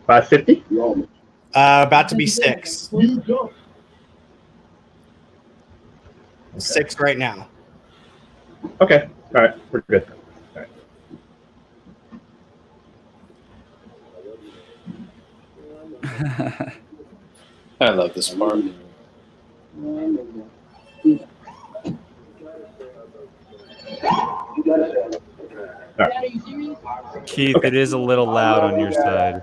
[0.07, 0.64] Five fifty.
[1.55, 2.90] Uh, about to be 6.
[6.57, 7.49] 6 right now.
[8.81, 9.09] Okay.
[9.35, 9.55] All right.
[9.71, 10.07] We're good.
[10.57, 10.68] All right.
[17.81, 18.57] I love this part.
[27.27, 29.42] Keith, it is a little loud on your side.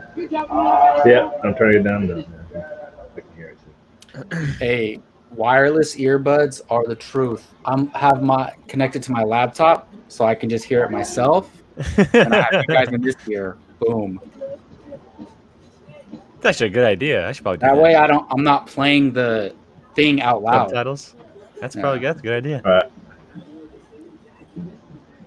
[1.06, 1.30] Yeah.
[1.44, 2.08] I'm turning it down.
[2.08, 2.26] To,
[3.16, 3.60] I can hear it.
[4.32, 4.36] too.
[4.60, 5.02] hey,
[5.32, 7.54] wireless earbuds are the truth.
[7.66, 11.52] I'm have my connected to my laptop so I can just hear it myself,
[12.14, 13.58] and I have you guys in this ear.
[13.80, 14.20] Boom.
[16.46, 17.28] That's a good idea.
[17.28, 18.28] I should probably do That way, I don't.
[18.32, 19.56] I'm not playing the
[19.96, 20.68] thing out loud.
[20.70, 21.16] Subtitles.
[21.60, 21.82] That's Yeah.
[21.82, 22.08] probably good.
[22.10, 22.62] That's a good idea.
[22.64, 22.92] All right.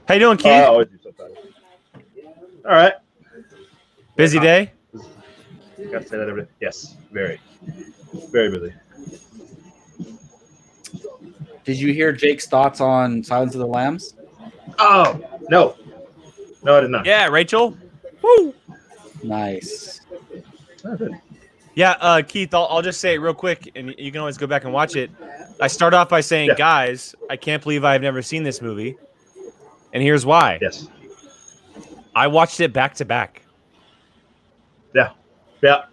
[0.07, 0.46] How you doing, Keith?
[0.46, 1.38] Oh, I always do subtitles.
[2.64, 2.92] All right.
[4.14, 4.70] Busy day?
[5.90, 6.94] Got to say that every Yes.
[7.11, 7.40] Very.
[8.31, 8.72] Very busy.
[11.64, 14.14] Did you hear Jake's thoughts on Silence of the Lambs?
[14.78, 15.74] Oh no.
[16.62, 17.07] No, I did not.
[17.07, 17.76] Yeah, Rachel.
[18.22, 18.54] Woo.
[19.24, 19.98] Nice.
[20.83, 21.21] Good.
[21.75, 24.47] Yeah, uh, Keith, I'll, I'll just say it real quick, and you can always go
[24.49, 25.11] back and watch it.
[25.61, 26.55] I start off by saying, Yeah.
[26.57, 28.97] guys, I can't believe I've never seen this movie.
[29.93, 30.59] And here's why.
[30.61, 30.88] Yes.
[32.14, 33.43] I watched it back to back.
[34.95, 35.11] Yeah.
[35.62, 35.85] Yeah.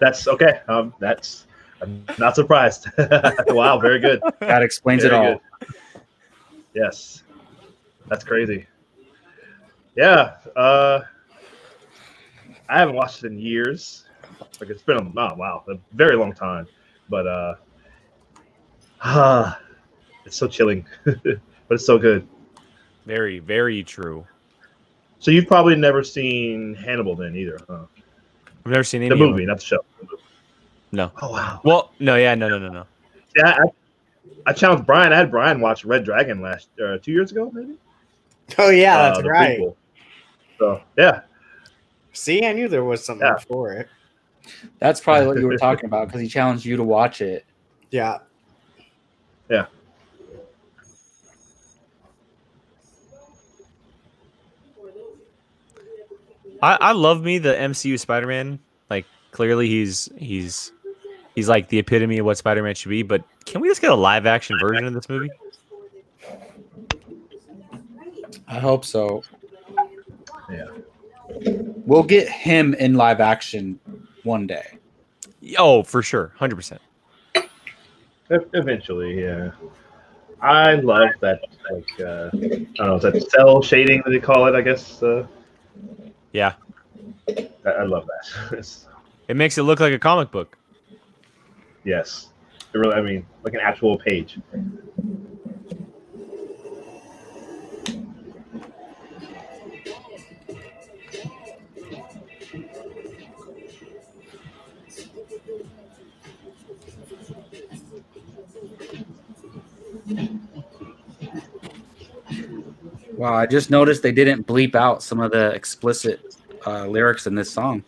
[0.00, 0.60] That's okay.
[0.68, 1.46] Um, that's.
[1.82, 2.86] I'm not surprised.
[3.48, 3.78] wow.
[3.78, 4.22] Very good.
[4.40, 5.34] That explains it all.
[5.60, 5.74] good.
[6.74, 7.22] Yes.
[8.08, 8.66] That's crazy.
[9.94, 10.36] Yeah.
[10.56, 11.00] Uh,
[12.68, 14.04] I haven't watched it in years.
[14.60, 16.66] Like it's been a oh, wow, a very long time.
[17.08, 17.54] But uh,
[19.02, 19.58] ah,
[20.24, 22.26] it's so chilling, but it's so good.
[23.04, 24.26] Very, very true.
[25.18, 27.84] So you've probably never seen Hannibal then either, huh?
[28.64, 29.84] I've never seen any The movie, not the show.
[30.92, 31.12] No.
[31.22, 31.60] Oh wow.
[31.64, 32.84] Well, no, yeah, no, no, no, no.
[33.36, 35.12] Yeah, I, I challenged Brian.
[35.12, 37.76] I had Brian watch Red Dragon last uh, two years ago, maybe.
[38.58, 39.58] Oh yeah, that's Uh, right.
[39.58, 39.76] prequel.
[40.58, 41.20] So yeah,
[42.16, 43.36] See, I knew there was something Yeah.
[43.46, 43.88] for it.
[44.78, 47.44] That's probably what you were talking about because he challenged you to watch it.
[47.90, 48.18] Yeah.
[49.48, 49.66] Yeah.
[56.62, 58.58] I, I love me the MCU Spider-Man.
[58.90, 60.72] Like clearly he's he's
[61.34, 63.02] he's like the epitome of what Spider-Man should be.
[63.02, 65.30] But can we just get a live action version of this movie?
[68.48, 69.22] I hope so.
[70.50, 70.66] Yeah.
[71.84, 73.80] We'll get him in live action
[74.26, 74.78] one day.
[75.58, 76.82] Oh, for sure, hundred percent.
[78.28, 79.52] eventually, yeah.
[80.42, 84.46] I love that, like, uh, I don't know, is that cell shading that they call
[84.46, 84.54] it?
[84.54, 85.02] I guess.
[85.02, 85.26] Uh,
[86.32, 86.54] Yeah,
[87.64, 88.06] I, I love
[88.50, 88.76] that.
[89.28, 90.56] It makes it look like a comic book.
[91.84, 92.28] yes,
[92.72, 92.94] it really.
[92.94, 94.38] I mean, like an actual page.
[113.12, 117.34] Wow, I just noticed they didn't bleep out some of the explicit uh, lyrics in
[117.34, 117.82] this song.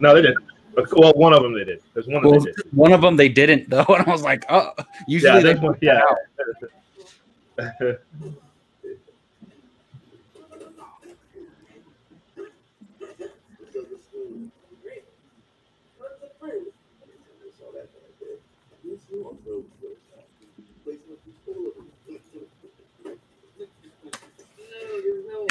[0.00, 0.44] No, they didn't.
[0.92, 1.82] Well, one of them they did.
[1.94, 2.54] There's one Well, they did.
[2.72, 4.72] one of them they didn't though, and I was like, oh,
[5.06, 6.00] usually Yeah, they one, yeah.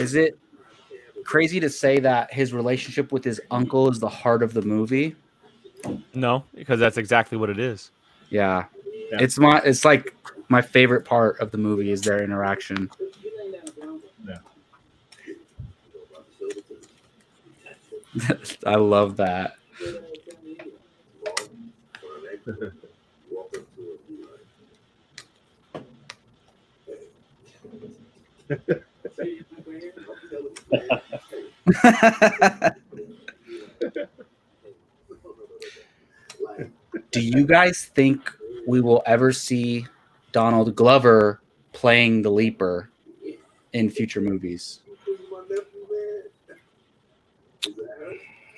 [0.08, 0.39] Is it
[1.26, 5.17] crazy to say that his relationship with his uncle is the heart of the movie?
[6.13, 7.91] No, because that's exactly what it is.
[8.30, 8.67] Yeah.
[9.12, 9.17] Yeah.
[9.20, 10.15] It's my it's like
[10.48, 12.89] my favorite part of the movie is their interaction.
[14.26, 14.38] Yeah.
[18.65, 19.57] I love that.
[37.12, 38.32] Do you guys think
[38.67, 39.86] we will ever see
[40.32, 41.41] Donald Glover
[41.73, 42.89] playing the Leaper
[43.73, 44.82] in future movies?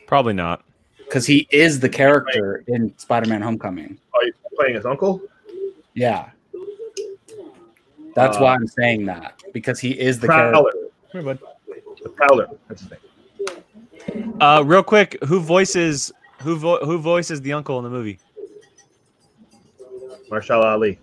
[0.07, 0.63] Probably not.
[0.97, 3.97] Because he is the character in Spider-Man: Homecoming.
[4.13, 5.21] Are you playing his uncle?
[5.93, 6.29] Yeah,
[8.15, 10.63] that's Uh, why I'm saying that because he is the character.
[11.11, 11.33] Prowler.
[12.03, 12.47] The Prowler.
[12.67, 12.98] That's his name.
[14.39, 18.19] Uh, real quick, who voices who vo- who voices the uncle in the movie?
[20.31, 20.99] Mahershala Ali.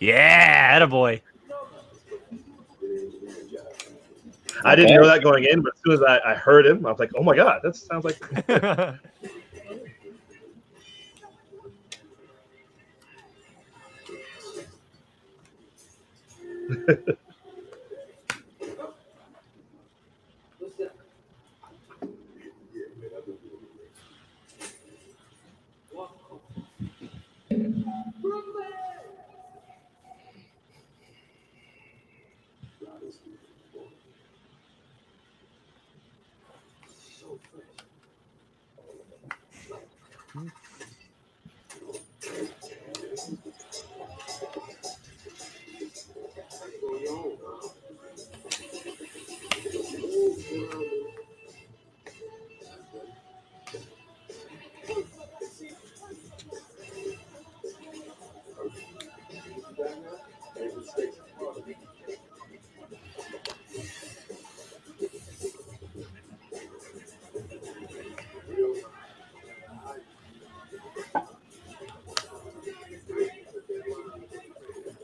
[0.00, 1.22] Yeah, boy.
[4.64, 6.90] I didn't know that going in, but as soon as I, I heard him, I
[6.90, 8.20] was like, "Oh my god, that sounds like."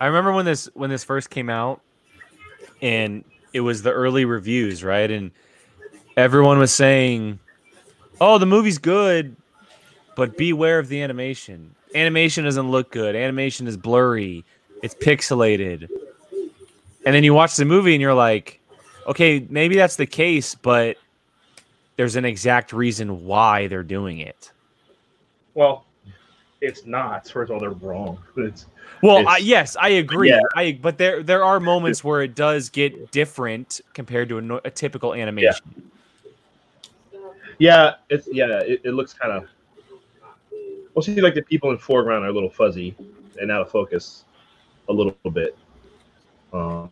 [0.03, 1.81] I remember when this when this first came out,
[2.83, 5.11] and it was the early reviews, right?
[5.11, 5.31] And
[6.17, 7.39] everyone was saying,
[8.21, 9.37] "Oh, the movie's good,
[10.17, 11.75] but beware of the animation.
[11.95, 13.15] Animation doesn't look good.
[13.15, 14.45] Animation is blurry.
[14.83, 15.89] It's pixelated."
[17.05, 18.61] And then you watch the movie, and you're like,
[19.07, 20.97] "Okay, maybe that's the case, but
[21.97, 24.51] there's an exact reason why they're doing it."
[25.55, 25.85] Well,
[26.63, 27.29] it's not.
[27.29, 28.19] First of all, they're wrong.
[28.37, 28.67] It's
[29.03, 30.31] Well, It's- I, yes, I agree.
[30.31, 30.41] Yeah.
[30.57, 34.71] I but there there are moments where it does get different compared to a, a
[34.71, 35.91] typical animation.
[37.59, 39.49] yeah, it's yeah, it, it looks kind of.
[40.95, 42.95] Well, see, like the people in foreground are a little fuzzy
[43.41, 44.25] and out of focus,
[44.89, 45.57] a little bit.
[46.53, 46.91] Um,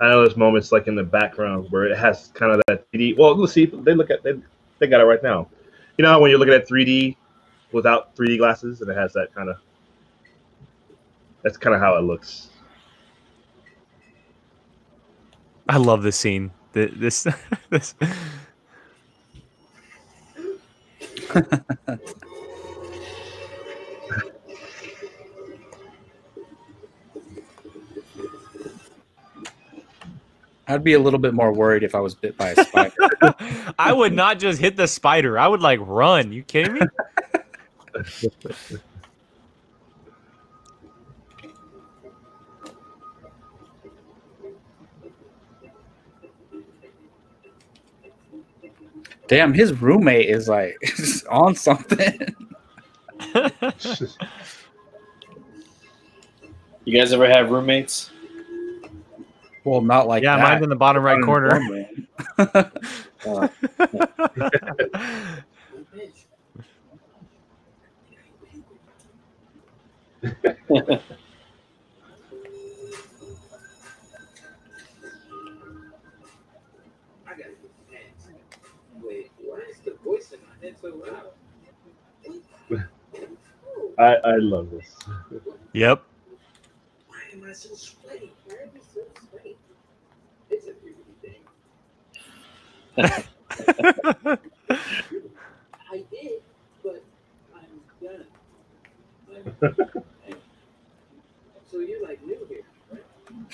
[0.00, 3.16] I know there's moments like in the background where it has kind of that 3D.
[3.16, 3.66] Well, let's see.
[3.66, 4.32] They look at they,
[4.78, 5.48] they got it right now.
[5.98, 7.16] You know when you're looking at 3D
[7.72, 9.56] without 3D glasses, and it has that kind of.
[11.42, 12.48] That's kind of how it looks.
[15.68, 16.50] I love this scene.
[16.74, 17.26] Th- This
[17.70, 17.94] this
[30.68, 32.94] I'd be a little bit more worried if I was bit by a spider.
[33.78, 35.36] I would not just hit the spider.
[35.36, 36.32] I would like run.
[36.32, 36.80] You kidding me?
[49.28, 50.76] Damn, his roommate is like
[51.30, 52.18] on something.
[56.84, 58.10] You guys ever have roommates?
[59.64, 60.38] Well, not like yeah, that.
[60.38, 61.48] mine's in the bottom right Not corner.
[61.48, 61.88] normally.
[63.24, 63.50] Wait, why is the voice in
[65.78, 66.26] my head so loud?
[83.98, 84.96] I I love this.
[85.72, 86.02] yep.
[87.06, 88.32] Why am I so sweaty?
[88.46, 89.56] Why am I so sweaty?
[90.50, 91.42] It's a puberty thing.
[95.92, 96.42] I did,
[96.84, 97.04] but
[97.54, 98.26] I'm done.
[99.36, 99.54] I'm,
[101.70, 103.04] so you're like new here, right?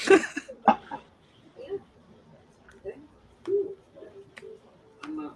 [1.58, 1.76] yeah.
[2.86, 2.96] Okay.
[3.44, 3.74] Cool.
[5.04, 5.32] I'm Miles.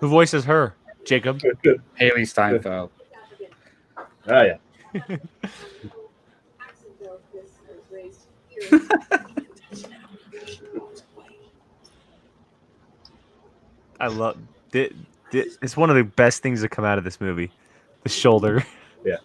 [0.00, 0.74] Who voices her?
[1.04, 1.40] Jacob.
[2.00, 2.90] Hailee Steinfeld.
[4.28, 4.56] Ah, yeah.
[14.00, 14.38] I love
[14.72, 14.94] it.
[15.32, 17.52] It's one of the best things to come out of this movie.
[18.02, 18.64] The shoulder.
[19.04, 19.16] Yeah.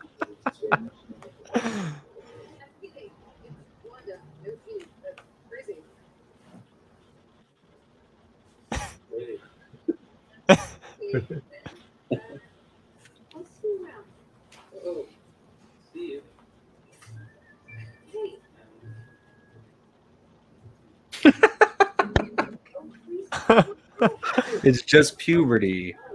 [24.64, 25.96] It's just puberty.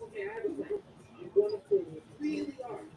[0.00, 0.70] Okay, I have a plan.
[1.20, 1.84] You're going to pull
[2.18, 2.88] really hard.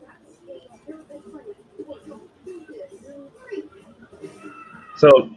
[5.02, 5.32] So,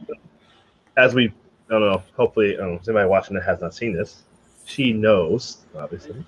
[0.99, 1.29] as we,
[1.71, 4.25] I don't know, hopefully, um, somebody watching that has not seen this,
[4.67, 6.23] she knows, obviously,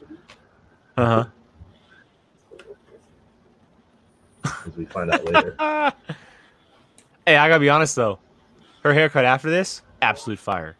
[0.96, 1.26] Uh
[4.44, 4.52] huh.
[4.66, 5.54] as we find out later.
[7.26, 8.18] hey, I gotta be honest though.
[8.82, 10.78] Her haircut after this, absolute fire.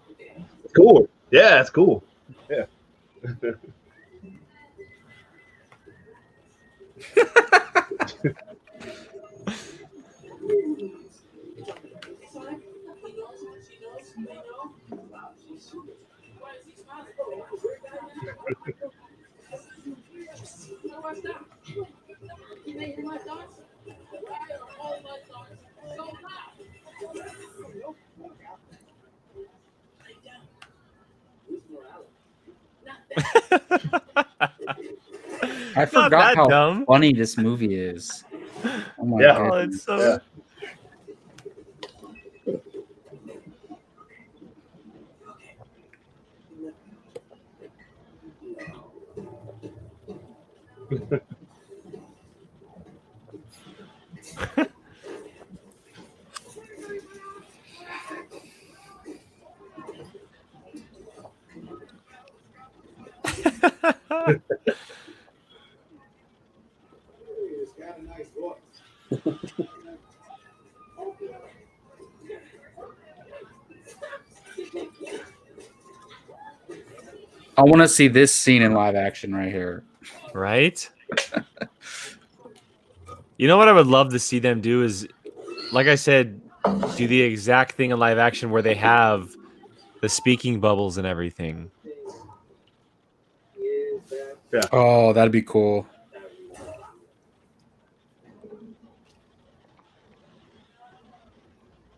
[0.74, 1.10] cool.
[1.30, 2.02] Yeah, it's cool.
[2.48, 2.64] Yeah.
[35.76, 36.86] I forgot how dumb.
[36.86, 38.24] funny this movie is.
[38.98, 39.38] Oh my Yeah.
[39.38, 39.76] Oh, goodness.
[39.76, 40.18] it's so Yeah.
[48.44, 48.94] He's got a nice
[50.06, 50.75] voice.
[77.58, 79.82] I want to see this scene in live action right here.
[80.36, 80.88] Right?
[83.36, 85.08] you know what I would love to see them do is
[85.72, 86.40] like I said,
[86.96, 89.34] do the exact thing in live action where they have
[90.00, 91.70] the speaking bubbles and everything.
[94.52, 94.62] Yeah.
[94.72, 95.86] Oh, that'd be cool.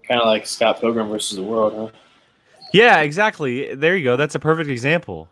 [0.07, 1.99] Kind of like Scott Pilgrim versus the World, huh?
[2.73, 3.75] Yeah, exactly.
[3.75, 4.17] There you go.
[4.17, 5.29] That's a perfect example.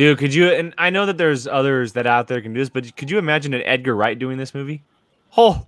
[0.00, 0.48] Dude, could you?
[0.48, 3.18] And I know that there's others that out there can do this, but could you
[3.18, 4.82] imagine an Edgar Wright doing this movie?
[5.36, 5.66] Oh,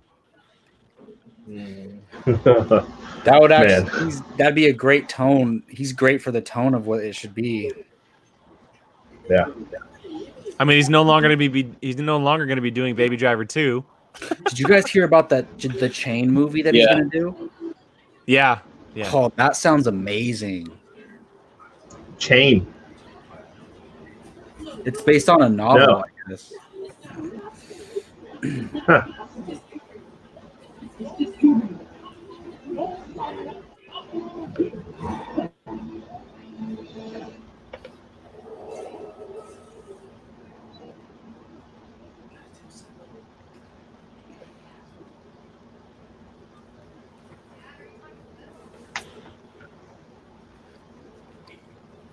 [2.25, 5.61] That would actually he's, that'd be a great tone.
[5.69, 7.71] He's great for the tone of what it should be.
[9.29, 9.45] yeah.
[10.59, 12.71] I mean, he's no longer going to be, be he's no longer going to be
[12.71, 13.85] doing Baby Driver two.
[14.47, 17.51] Did you guys hear about that the chain movie that he's gonna do?
[18.25, 18.61] Yeah,
[18.95, 19.11] yeah.
[19.13, 20.71] Oh, that sounds amazing.
[22.17, 22.65] Chain.
[24.85, 26.01] It's based on a novel, Yeah.
[26.27, 26.53] I guess.
[28.85, 29.07] Huh.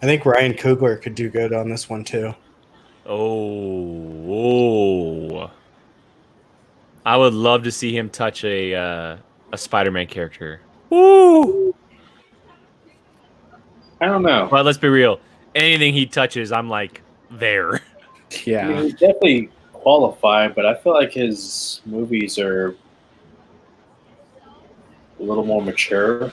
[0.02, 2.34] I think Ryan Coogler could do good on this one too.
[3.10, 5.50] Oh, oh.
[7.04, 9.16] I would love to see him touch a uh,
[9.52, 10.60] a Spider-Man character.
[10.90, 11.74] Woo!
[14.00, 14.46] I don't know.
[14.48, 15.18] But let's be real.
[15.56, 17.02] Anything he touches, I'm like
[17.32, 17.74] there.
[17.76, 17.80] I
[18.44, 18.68] Yeah.
[18.68, 22.76] mean, he's definitely qualified, but I feel like his movies are
[25.18, 26.32] a little more mature.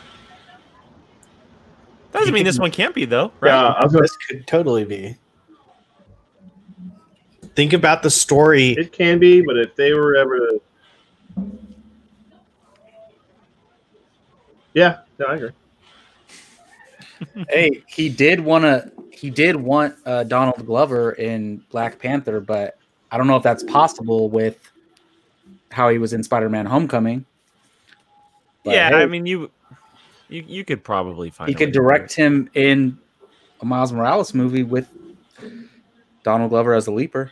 [2.12, 3.50] Doesn't mean this one can't be though, right?
[3.50, 5.16] Yeah, I was gonna, This could totally be.
[7.58, 8.74] Think about the story.
[8.74, 10.62] it can be, but if they were ever to,
[14.76, 15.50] yeah, no, I agree.
[17.50, 18.92] hey, he did want to.
[19.10, 22.78] He did want uh, Donald Glover in Black Panther, but
[23.10, 24.60] I don't know if that's possible with
[25.72, 27.26] how he was in Spider-Man: Homecoming.
[28.64, 29.50] But, yeah, hey, I mean you,
[30.30, 31.50] you you could probably find.
[31.50, 33.00] he a could way direct him in
[33.62, 34.88] a Miles Morales movie with
[36.22, 37.32] Donald Glover as the Leaper.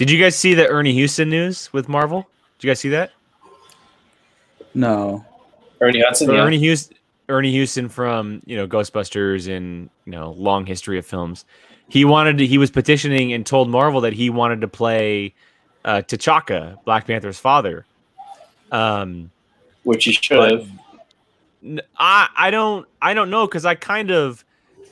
[0.00, 2.26] Did you guys see the Ernie Houston news with Marvel?
[2.58, 3.10] Did you guys see that?
[4.72, 5.26] No,
[5.82, 6.40] Ernie Hudson, So yeah.
[6.40, 6.96] Ernie Houston,
[7.28, 11.44] Ernie Houston from you know Ghostbusters and you know long history of films.
[11.90, 12.46] He wanted to.
[12.46, 15.34] He was petitioning and told Marvel that he wanted to play
[15.84, 17.84] uh, T'Chaka, Black Panther's father.
[18.72, 19.30] Um,
[19.82, 20.68] which he should But- have.
[21.62, 24.46] n- I I don't I don't know because I kind of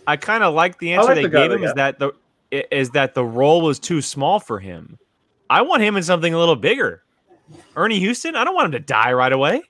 [0.06, 2.08] I kind of like the answer like they the gave they him is that the
[2.08, 2.12] i-
[2.50, 4.98] is that the role was too small for him.
[5.50, 7.02] I want him in something a little bigger.
[7.76, 9.62] Ernie Houston, I don't want him to die right away.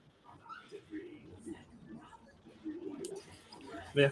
[3.95, 4.11] Yeah.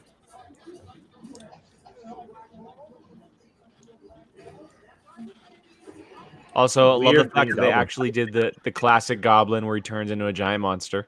[6.54, 9.82] Also, I love the fact that they actually did the the classic Goblin where he
[9.82, 11.06] turns into a giant monster.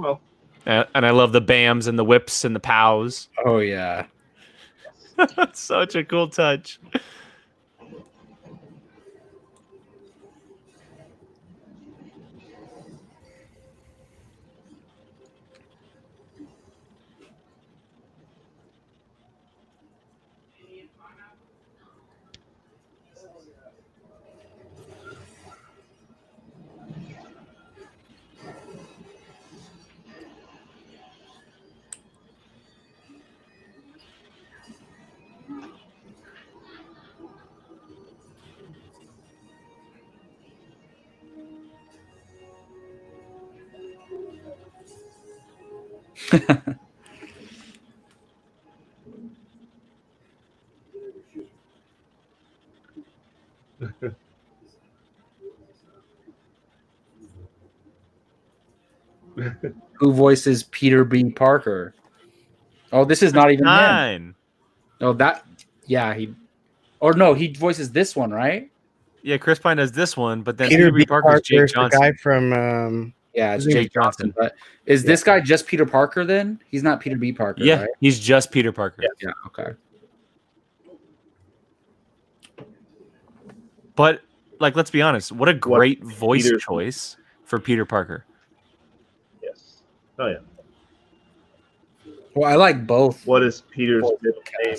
[0.00, 0.20] Well,
[0.66, 3.28] Uh, and I love the bams and the whips and the pows.
[3.44, 4.06] oh yeah,
[5.52, 6.78] Such a cool touch.
[59.94, 61.30] Who voices Peter B.
[61.30, 61.94] Parker?
[62.92, 63.72] Oh, this is not even him.
[63.72, 64.34] Nine.
[65.00, 65.44] Oh, that
[65.86, 66.34] yeah he,
[67.00, 68.70] or no, he voices this one, right?
[69.22, 70.98] Yeah, Chris Pine does this one, but then Peter Peter B.
[71.00, 71.06] B.
[71.06, 72.00] Parker's Jake Parker's the Johnson.
[72.00, 74.28] guy from um, Yeah, it's Jake Jake Johnson.
[74.28, 74.34] Johnson.
[74.36, 74.54] But
[74.86, 76.60] is this guy just Peter Parker then?
[76.68, 77.32] He's not Peter B.
[77.32, 77.90] Parker, yeah, right?
[78.00, 79.04] he's just Peter Parker.
[79.20, 79.72] Yeah, okay.
[83.94, 84.20] But
[84.58, 88.24] like, let's be honest, what a great voice Peter- choice for Peter Parker.
[89.42, 89.82] yes.
[90.18, 90.38] Oh yeah.
[92.34, 93.26] Well, I like both.
[93.26, 94.76] What is Peter's Both middle name?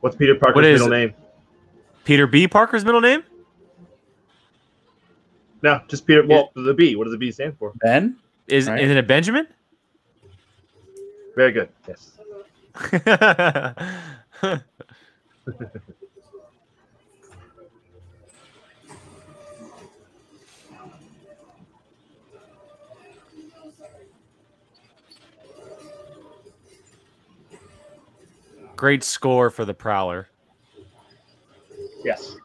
[0.00, 0.98] What's Peter Parker's What is middle it?
[0.98, 1.14] name?
[2.04, 2.48] Peter B.
[2.48, 3.22] Parker's middle name?
[5.64, 6.22] No, just Peter.
[6.26, 6.94] Well, the B.
[6.94, 7.72] What does the B stand for?
[7.76, 8.18] Ben?
[8.48, 8.82] Is Right.
[8.82, 9.46] isn't it Benjamin?
[11.34, 11.70] Very good.
[11.88, 12.18] Yes.
[28.76, 30.28] Great score for the Prowler.
[32.04, 32.36] Yes.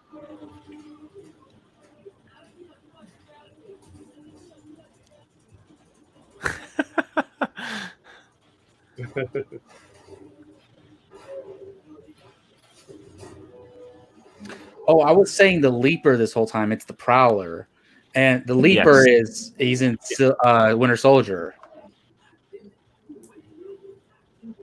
[14.90, 16.72] Oh, I was saying the Leaper this whole time.
[16.72, 17.68] It's the Prowler,
[18.16, 20.00] and the Leaper is he's in
[20.44, 21.54] uh, Winter Soldier.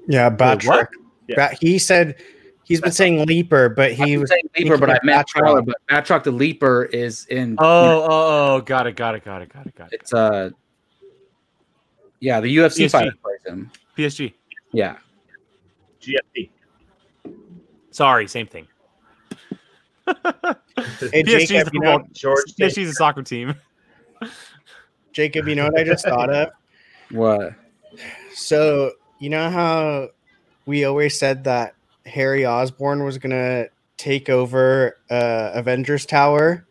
[0.09, 0.39] Yeah, what?
[0.39, 0.89] Batroc.
[1.29, 1.51] Yeah.
[1.51, 2.17] Ba- he said
[2.65, 5.21] he's been saying Leaper, but He he was was saying Leaper, but I thinking meant
[5.21, 5.63] of Prowler.
[5.63, 5.67] Batroc.
[5.89, 7.55] But Batroc the Leaper is in.
[7.61, 10.01] Oh, oh, oh, got it, got it, got it, got it, got it.
[10.01, 10.51] it's uh,
[12.19, 12.91] yeah, the UFC PSG.
[12.91, 13.71] fighter plays him.
[13.97, 14.35] PSG.
[14.73, 14.99] Yeah,
[16.01, 16.51] GFT.
[17.91, 18.67] Sorry, same thing.
[21.13, 22.09] Hey, PSG is Jacob, the know, football.
[22.13, 22.55] George.
[22.61, 23.55] PSG is a soccer team.
[25.13, 26.51] Jacob, you know what I just thought of?
[27.11, 27.55] what?
[28.35, 30.11] So you know how
[30.67, 31.75] we always said that
[32.05, 33.67] Harry Osborn was gonna
[33.97, 36.67] take over uh, Avengers Tower.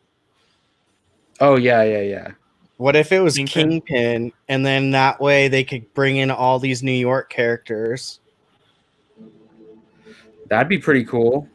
[1.39, 2.31] Oh yeah, yeah, yeah.
[2.77, 3.81] What if it was Kingpin?
[3.81, 8.19] Kingpin, and then that way they could bring in all these New York characters?
[10.47, 11.47] That'd be pretty cool.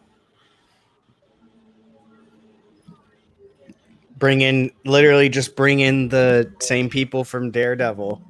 [4.17, 8.23] Bring in literally just bring in the same people from Daredevil.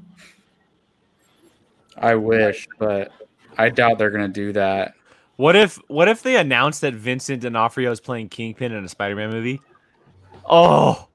[1.96, 3.12] I wish, but
[3.58, 4.94] I doubt they're gonna do that.
[5.36, 9.30] What if what if they announced that Vincent D'Onofrio is playing Kingpin in a Spider-Man
[9.30, 9.60] movie?
[10.48, 11.08] Oh,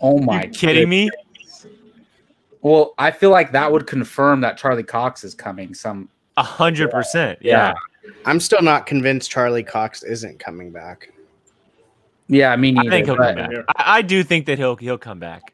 [0.00, 0.46] Oh you my!
[0.46, 1.10] kidding me?
[2.62, 5.72] Well, I feel like that would confirm that Charlie Cox is coming.
[5.74, 7.38] Some A hundred percent.
[7.40, 7.74] Yeah.
[8.24, 11.12] I'm still not convinced Charlie Cox isn't coming back.
[12.28, 12.88] yeah, me neither.
[12.88, 13.64] I think he'll but- come back.
[13.76, 15.52] I, I do think that he'll he'll come back.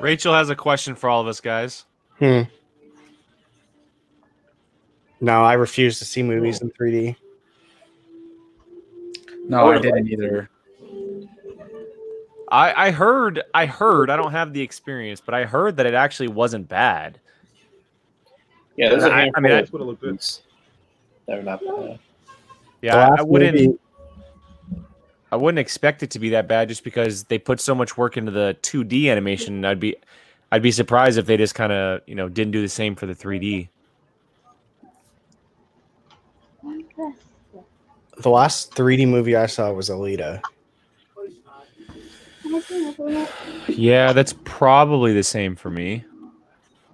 [0.00, 1.84] Rachel has a question for all of us guys.
[2.18, 2.42] Hmm.
[5.20, 7.16] No, I refuse to see movies in 3D.
[9.48, 10.48] No, I didn't either.
[12.50, 15.94] I, I heard I heard I don't have the experience, but I heard that it
[15.94, 17.20] actually wasn't bad.
[18.76, 20.10] Yeah, there's a I- I handful mean, I- of That's what it looked good.
[20.10, 20.42] movies
[21.26, 21.98] that are not bad.
[22.82, 23.78] Yeah, I, I wouldn't
[25.32, 28.16] I wouldn't expect it to be that bad just because they put so much work
[28.16, 29.64] into the 2D animation.
[29.64, 29.96] I'd be
[30.52, 33.06] I'd be surprised if they just kind of, you know, didn't do the same for
[33.06, 33.68] the 3D.
[38.18, 40.42] The last 3D movie I saw was Alita.
[43.68, 46.04] Yeah, that's probably the same for me.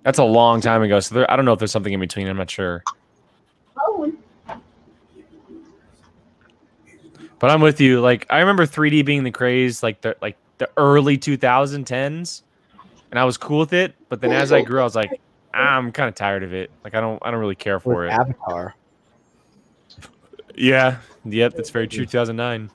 [0.02, 2.28] That's a long time ago, so there, I don't know if there's something in between.
[2.28, 2.84] I'm not sure.
[7.38, 8.00] But I'm with you.
[8.00, 12.42] Like I remember 3D being the craze, like the like the early 2010s,
[13.10, 13.94] and I was cool with it.
[14.08, 15.20] But then as I grew, I was like,
[15.54, 16.70] "Ah, I'm kind of tired of it.
[16.84, 18.12] Like I don't I don't really care for With it.
[18.12, 18.74] Avatar.
[20.54, 20.98] Yeah.
[21.26, 21.54] Yep.
[21.54, 22.06] That's very true.
[22.06, 22.70] 2009.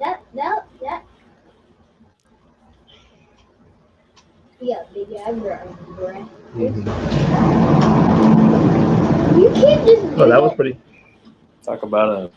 [0.00, 1.04] That, that, that.
[4.60, 6.26] Yeah, big eyebrows, right?
[6.56, 6.72] You
[9.54, 10.78] can't just do Oh, that was pretty.
[11.68, 12.30] Talk about a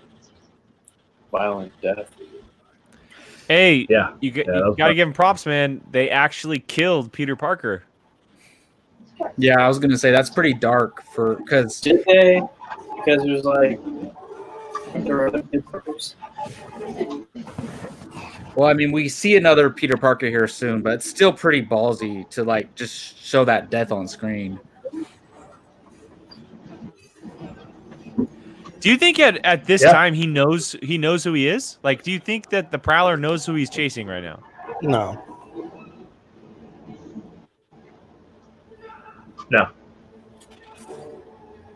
[1.32, 2.14] violent death.
[3.48, 4.12] Hey, Yeah.
[4.20, 4.96] you, Yeah, you gotta tough.
[4.96, 5.80] give him props, man.
[5.92, 7.84] They actually killed Peter Parker.
[9.38, 12.42] Yeah, I was gonna say that's pretty dark for because Did they?
[12.98, 13.80] Because it was like
[15.06, 16.16] there were other Peter Parkers.
[18.56, 22.30] well, I mean, we see another Peter Parker here soon, but it's still pretty ballsy
[22.32, 24.60] to like just show that death on screen.
[28.82, 29.92] Do you think at, at this Yeah.
[29.92, 31.78] time he knows he knows who he is?
[31.84, 34.40] Like, do you think that the Prowler knows who he's chasing right now?
[34.82, 35.22] No.
[39.52, 39.68] No.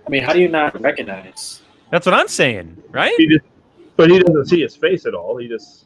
[0.05, 1.61] I mean, how do you not recognize?
[1.91, 3.13] That's what I'm saying, right?
[3.17, 3.45] He just,
[3.95, 5.37] but he doesn't see his face at all.
[5.37, 5.84] He just.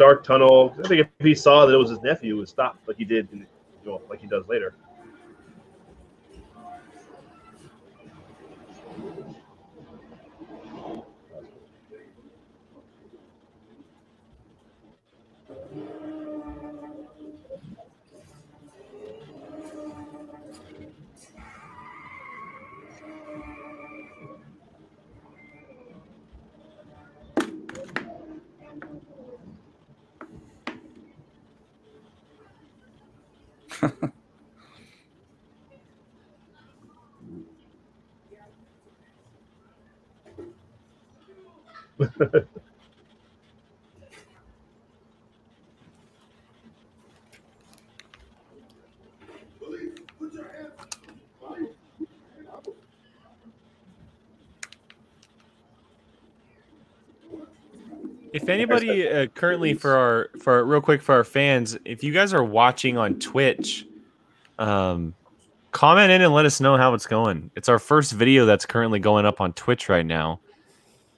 [0.00, 0.74] Dark tunnel.
[0.82, 3.04] I think if he saw that it was his nephew, he would stop like he
[3.04, 3.46] did, in, you
[3.84, 4.74] know, like he does later.
[33.82, 33.92] If
[58.50, 62.44] anybody uh, currently for our for real quick for our fans, if you guys are
[62.44, 63.86] watching on Twitch,
[64.58, 65.14] um,
[65.72, 67.50] comment in and let us know how it's going.
[67.56, 70.40] It's our first video that's currently going up on Twitch right now.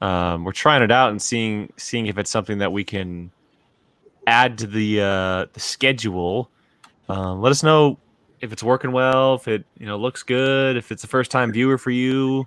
[0.01, 3.31] Um, we're trying it out and seeing seeing if it's something that we can
[4.27, 6.51] add to the uh, the schedule.
[7.09, 7.99] Um, let us know
[8.41, 11.53] if it's working well, if it you know looks good, if it's a first time
[11.53, 12.45] viewer for you.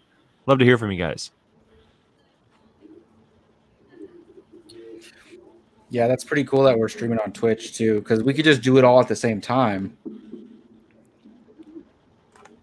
[0.48, 1.32] Love to hear from you guys.
[5.96, 8.78] Yeah, that's pretty cool that we're streaming on Twitch too, because we could just do
[8.78, 9.96] it all at the same time.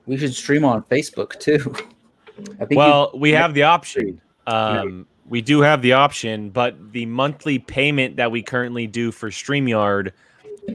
[0.04, 1.74] We should stream on Facebook too.
[2.60, 4.20] I think you- Well, we have the option.
[4.46, 9.30] Um, we do have the option, but the monthly payment that we currently do for
[9.30, 10.10] StreamYard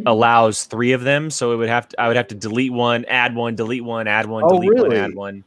[0.07, 1.29] allows three of them.
[1.29, 4.07] So it would have to I would have to delete one, add one, delete one,
[4.07, 5.43] add one, Oh, delete one, add one.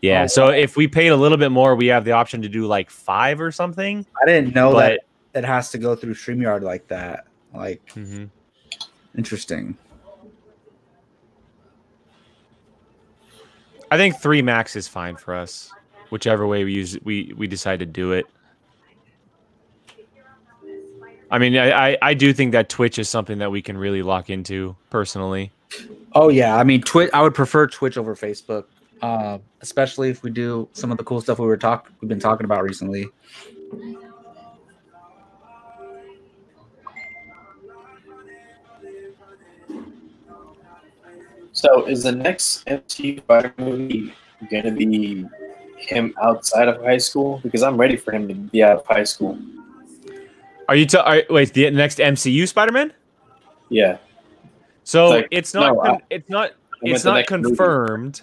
[0.00, 0.24] Yeah.
[0.24, 2.66] Oh, so if we paid a little bit more, we have the option to do
[2.66, 4.04] like five or something.
[4.20, 5.00] I didn't know But that
[5.34, 7.26] it has to go through StreamYard like that.
[7.54, 8.30] Like, Mhm.
[9.16, 9.76] interesting.
[13.90, 15.72] I think three max is fine for us.
[16.10, 18.26] Whichever way we use we we decide to do it.
[21.32, 24.02] I mean, I, I, I do think that Twitch is something that we can really
[24.02, 25.52] lock into personally.
[26.12, 27.10] Oh yeah, I mean, Twitch.
[27.14, 28.64] I would prefer Twitch over Facebook,
[29.02, 32.18] uh, especially if we do some of the cool stuff we were talk we've been
[32.18, 33.06] talking about recently.
[41.60, 44.14] So, is the next MCU Spider movie
[44.50, 45.26] going to be
[45.76, 47.38] him outside of high school?
[47.42, 49.38] Because I'm ready for him to be out of high school.
[50.68, 50.86] Are you?
[50.86, 52.94] ta- are, wait, the next MCU Spider-Man?
[53.68, 53.98] Yeah.
[54.84, 55.74] So Like, it's not.
[55.74, 56.52] no, con- I- it's not.
[56.82, 57.42] It's not next movie.
[57.48, 58.22] confirmed.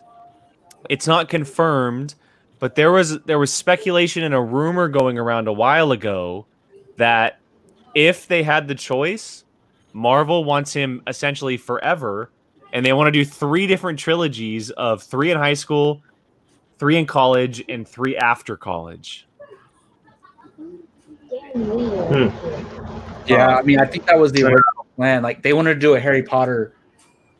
[0.90, 2.16] It's not confirmed,
[2.58, 6.48] but there was there was speculation and a rumor going around a while ago
[6.96, 7.38] that
[7.94, 9.44] if they had the choice,
[9.94, 12.32] Marvel wants him essentially forever,
[12.78, 16.04] and they want to do three different trilogies of three in high school,
[16.78, 19.28] three in college, and three after college.
[21.28, 22.32] Damn
[23.26, 25.24] Yeah, I mean, I think that was the original plan.
[25.24, 26.76] Like, they wanted to do a Harry Potter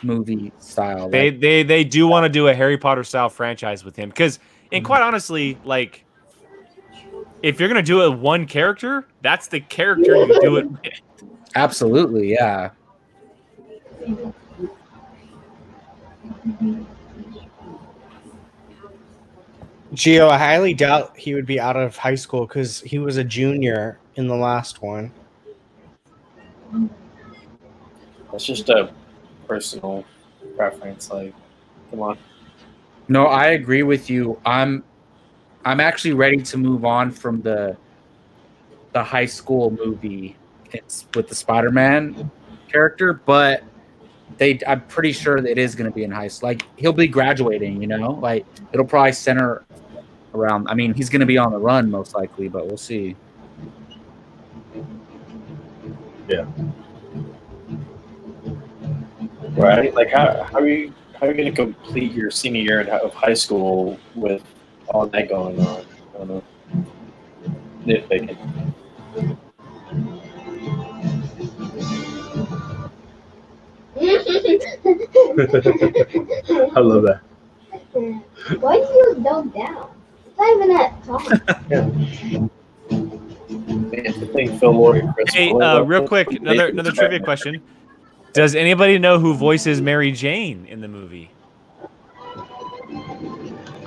[0.02, 1.08] movie style.
[1.08, 4.10] They like- they they do want to do a Harry Potter style franchise with him
[4.10, 4.40] because,
[4.72, 6.04] and quite honestly, like
[7.44, 10.92] if you're gonna do it with one character, that's the character you do it with.
[11.54, 12.72] absolutely, yeah.
[19.94, 23.24] Gio, I highly doubt he would be out of high school because he was a
[23.24, 25.12] junior in the last one.
[28.32, 28.92] That's just a
[29.48, 30.04] personal
[30.56, 31.10] preference.
[31.10, 31.34] Like,
[31.90, 32.18] come on.
[33.08, 34.40] No, I agree with you.
[34.46, 34.84] I'm
[35.64, 37.78] I'm actually ready to move on from the
[38.94, 40.36] the high school movie
[40.74, 42.30] it's with the Spider-Man
[42.70, 43.64] character, but
[44.38, 46.50] they I'm pretty sure that it is going to be in high school.
[46.50, 48.12] Like he'll be graduating, you know?
[48.12, 49.66] Like it'll probably center
[50.34, 53.16] around I mean, he's going to be on the run most likely, but we'll see.
[56.28, 56.46] Yeah.
[59.52, 59.94] Right?
[59.94, 63.14] Like, how, how are you how are you going to complete your senior year of
[63.14, 64.44] high school with
[64.90, 65.86] all that going on?
[66.14, 66.44] I don't know.
[73.98, 74.02] I
[76.80, 77.20] love that.
[78.60, 79.90] Why do you dumb down?
[80.28, 81.20] It's not even that tall.
[83.68, 87.60] Man, the thing Phil Lord and Chris Hey, uh, real quick, another another trivia question.
[88.34, 91.32] Does anybody know who voices Mary Jane in the movie?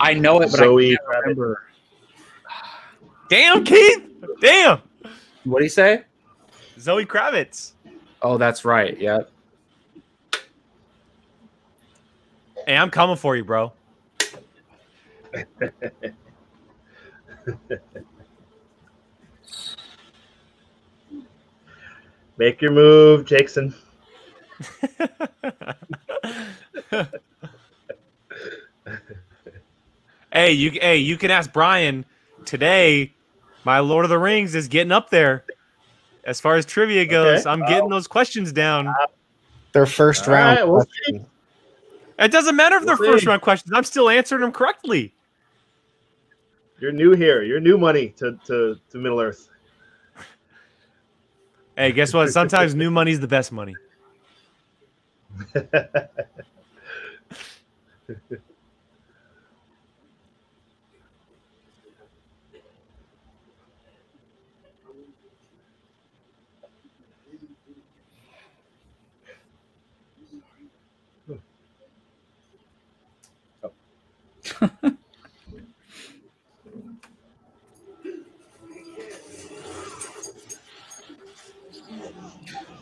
[0.01, 1.63] I know it, but Zoe I can't remember.
[3.29, 4.09] Damn, Keith!
[4.41, 4.81] Damn,
[5.45, 6.03] What do you say?
[6.81, 7.75] Zoe Kravitz.
[8.23, 8.99] Oh, that's right.
[8.99, 9.21] Yeah.
[12.71, 13.73] Hey, I'm coming for you, bro.
[22.39, 23.75] Make your move, Jackson.
[30.33, 32.05] hey, you hey, you can ask Brian
[32.45, 33.13] today.
[33.65, 35.45] My Lord of the Rings is getting up there.
[36.23, 37.51] As far as trivia goes, Okay.
[37.51, 38.95] I'm getting those questions down.
[39.73, 40.57] Their first All round.
[40.57, 41.27] right, we'll question.
[42.21, 43.73] It doesn't matter if they're We'll first round questions.
[43.75, 45.15] I'm still answering them correctly.
[46.79, 47.43] You're new here.
[47.43, 49.49] You're new money to, to, to Middle Earth.
[51.77, 52.31] Hey, guess what?
[52.31, 53.75] Sometimes new money's the best money.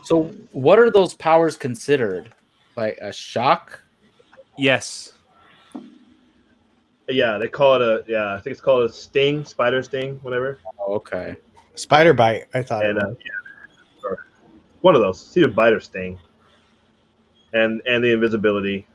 [0.09, 2.33] So, what are those powers considered?
[2.75, 3.79] Like a shock?
[4.57, 5.13] Yes.
[7.07, 8.33] yeah, they call it a yeah.
[8.33, 10.61] I think it's called a sting, spider sting, whatever.
[10.79, 11.35] Oh, okay.
[11.75, 12.45] Spider bite.
[12.55, 12.87] I thought.
[12.87, 14.25] And it uh, yeah, or
[14.81, 15.21] one of those.
[15.21, 16.17] It's either bite or sting,
[17.53, 18.87] and and the invisibility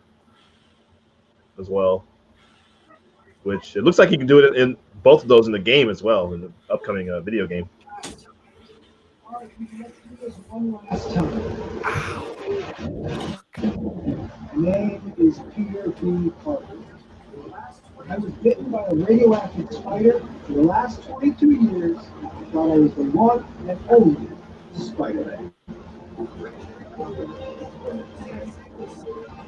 [1.61, 2.05] as well.
[3.45, 5.91] Which it looks like you can do it in both of those in the game
[5.91, 7.71] as well in the upcoming uh, video game.
[7.87, 9.24] All right, let's do this one last time.
[9.35, 9.41] My
[14.57, 16.31] name is Peter B.
[16.45, 16.79] Parker.
[18.09, 21.99] I was bitten by a radioactive spider for the last 22 years.
[21.99, 24.29] I thought I was the one and only
[24.75, 25.53] Spider-Man.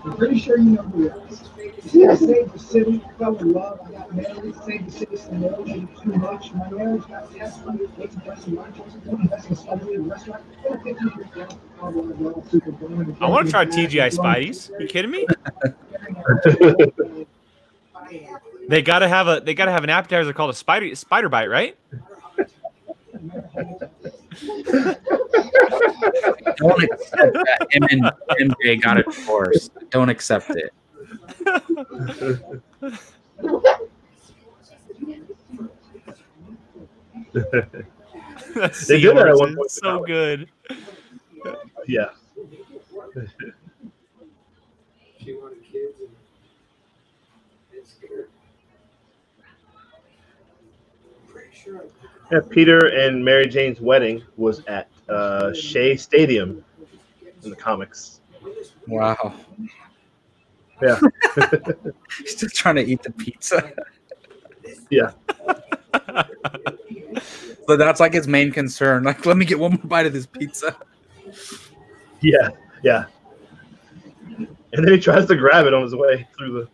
[0.07, 1.43] I'm pretty sure you know who it is.
[1.91, 6.15] See, I saved the city, fell in love, I got married, saved the ocean too
[6.15, 6.55] much.
[6.55, 10.45] My marriage got tested, the best of my choices, don't invest in Spider restaurant.
[10.63, 11.49] Been 15 years now,
[11.81, 13.17] blah, blah, blah, super boring.
[13.21, 14.71] I want to try TGI Spideys.
[14.79, 15.27] You kidding me?
[18.69, 21.77] They gotta have a they gotta have an appetizer called a spider spider bite, right?
[26.57, 28.03] Don't accept that him and
[28.41, 29.71] MJ got a divorce.
[29.91, 30.73] Don't accept it.
[38.89, 39.71] They did that at one point.
[39.71, 40.49] So good.
[41.87, 42.11] Yeah,
[45.19, 46.09] She wanted kids and,
[47.77, 48.29] and scared.
[51.29, 52.41] Pretty sure I yeah.
[52.51, 56.65] Peter and Mary Jane's wedding was at uh, Shea Stadium
[57.43, 58.21] in the comics.
[58.87, 59.35] Wow.
[60.83, 61.01] Yeah.
[62.19, 63.73] He's still trying to eat the pizza.
[64.91, 65.13] Yeah.
[67.67, 69.03] But that's like his main concern.
[69.05, 70.77] Like, let me get one more bite of this pizza.
[72.21, 72.51] Yeah,
[72.83, 73.07] yeah.
[74.39, 76.69] And then he tries to grab it on his way through the.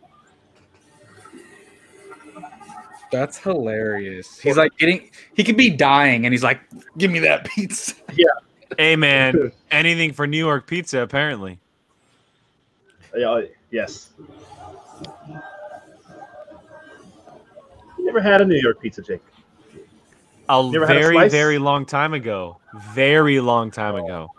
[3.13, 4.39] That's hilarious.
[4.39, 6.59] He's like getting, he could be dying, and he's like,
[6.97, 7.93] give me that pizza.
[8.15, 8.25] Yeah.
[8.77, 11.59] Hey man, anything for New York pizza, apparently.
[13.15, 14.09] Yeah, oh, yes.
[17.99, 19.21] You ever had a New York pizza, Jake?
[20.49, 22.57] A You ever a very, very long time ago.
[22.93, 24.29] Very long time ago.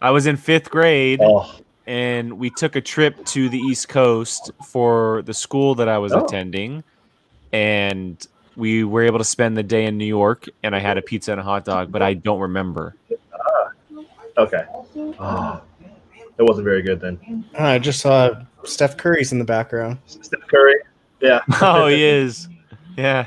[0.00, 1.54] I was in fifth grade, Oh,
[1.86, 6.12] and we took a trip to the East Coast for the school that I was
[6.12, 6.24] Oh.
[6.24, 6.82] attending,
[7.52, 8.26] and
[8.56, 10.48] we were able to spend the day in New York.
[10.62, 12.94] And I had a pizza and a hot dog, but I don't remember.
[13.32, 13.70] Ah,
[14.38, 14.64] okay.
[14.96, 15.60] Oh,
[16.38, 17.44] it wasn't very good then.
[17.58, 18.30] Ah, I just saw
[18.64, 19.98] Steph Curry's in the background.
[20.06, 20.76] Steph Curry.
[21.20, 21.40] Yeah.
[21.60, 22.48] Oh, he is.
[22.96, 23.26] Yeah.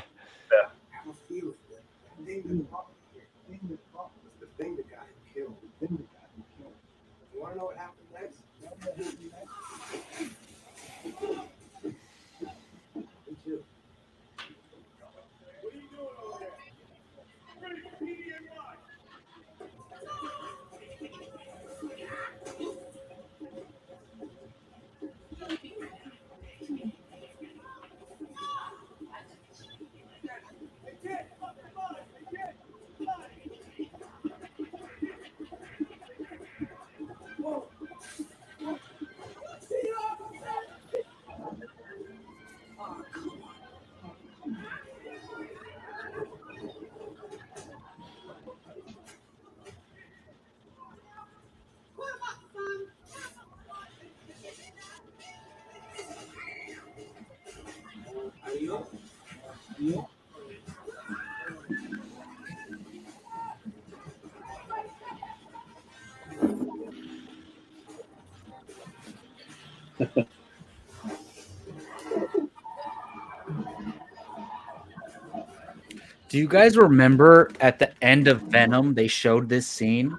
[76.36, 80.14] Do you guys remember at the end of Venom they showed this scene?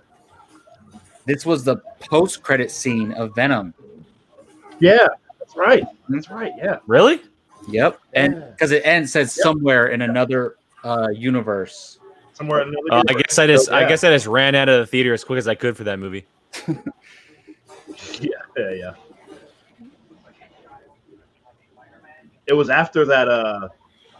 [1.28, 3.72] This was the post-credit scene of Venom.
[4.80, 5.06] Yeah.
[5.38, 5.84] That's right.
[6.10, 6.54] That's right.
[6.58, 6.80] Yeah.
[6.88, 7.22] Really?
[7.70, 8.40] Yep, and Yeah.
[8.50, 12.00] because it ends says somewhere in another uh, universe.
[12.34, 12.94] Somewhere in another.
[12.94, 15.14] Uh, I guess I just So, I guess I just ran out of the theater
[15.14, 16.26] as quick as I could for that movie.
[18.20, 18.30] Yeah.
[18.58, 18.72] Yeah.
[18.72, 18.94] Yeah.
[22.48, 23.70] It was after that uh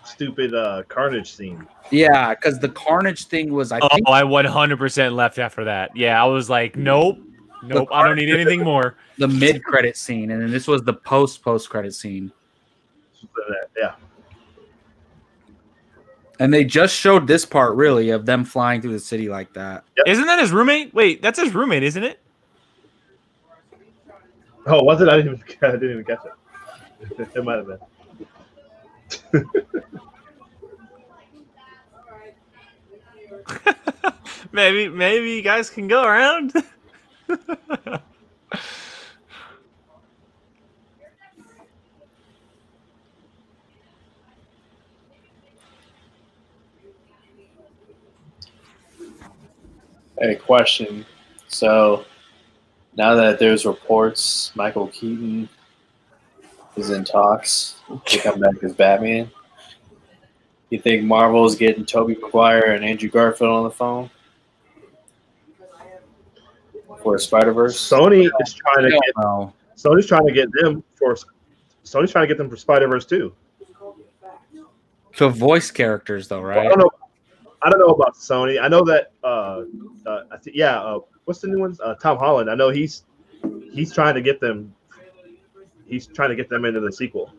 [0.08, 1.68] stupid uh carnage scene.
[1.92, 5.96] Yeah, because the Carnage thing was I Oh, think I 100% left after that.
[5.96, 7.18] Yeah, I was like, nope,
[7.64, 8.96] nope, I don't need anything more.
[9.18, 12.32] the mid-credit scene, and then this was the post-post-credit scene.
[13.78, 13.96] Yeah.
[16.40, 19.84] And they just showed this part really of them flying through the city like that.
[20.06, 20.94] Isn't that his roommate?
[20.94, 22.20] Wait, that's his roommate, isn't it?
[24.68, 25.08] Oh, was it?
[25.10, 27.30] I didn't even I didn't even catch it.
[27.36, 27.80] it might have been.
[34.52, 36.54] maybe, maybe you guys can go around.
[50.20, 51.06] Hey, question.
[51.48, 52.04] So
[52.96, 55.48] now that there's reports Michael Keaton
[56.78, 57.76] is in talks
[58.06, 59.30] to come back as Batman,
[60.70, 64.10] you think Marvel's getting Tobey Maguire and Andrew Garfield on the phone
[67.02, 67.78] for Spider Verse?
[67.78, 69.54] Sony is trying to I get don't know.
[69.76, 71.16] Sony's trying to get them for
[71.86, 73.34] Sony's trying to get them for Spider Verse too.
[75.18, 76.58] To voice characters though, right?
[76.58, 76.70] I right?
[76.70, 76.92] don't know.
[77.62, 78.62] I don't know about Sony.
[78.62, 79.12] I know that.
[79.24, 79.64] Uh,
[80.06, 80.80] uh I think yeah.
[80.80, 81.80] Uh, what's the new ones?
[81.80, 82.50] Uh, Tom Holland.
[82.52, 83.04] I know he's
[83.72, 84.74] he's trying to get them.
[85.88, 87.34] He's trying to get them into the sequel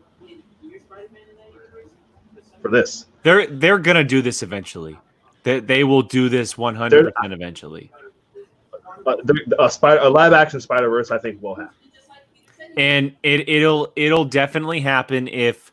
[2.61, 3.05] for this.
[3.23, 4.97] they're they're gonna do this eventually.
[5.43, 7.91] They, they will do this 100% eventually.
[9.05, 11.73] But the, a spider, a live action Spider Verse, I think will happen.
[12.75, 15.71] and it it'll it'll definitely happen if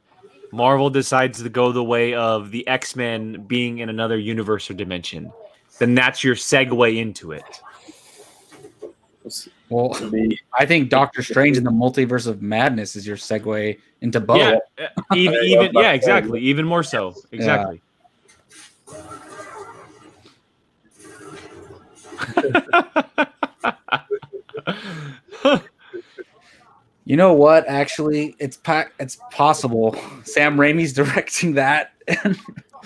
[0.52, 4.74] Marvel decides to go the way of the X Men being in another universe or
[4.74, 5.32] dimension.
[5.78, 7.60] Then that's your segue into it.
[9.68, 9.96] Well,
[10.58, 14.38] I think Doctor Strange in the Multiverse of Madness is your segue into both.
[14.38, 16.40] Yeah, uh, even even yeah, exactly.
[16.40, 17.80] Even more so, exactly.
[27.06, 27.64] You know what?
[27.68, 29.94] Actually, it's pa- it's possible.
[30.24, 32.36] Sam Raimi's directing that, and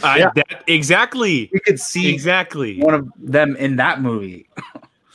[0.02, 0.30] I, Yeah.
[0.34, 2.78] that, exactly, we could see exactly.
[2.80, 4.46] one of them in that movie.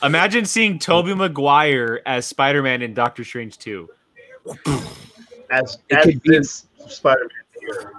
[0.02, 3.88] Imagine seeing Tobey Maguire as Spider Man in Doctor Strange Two.
[5.50, 7.92] As, It as this Spider Man.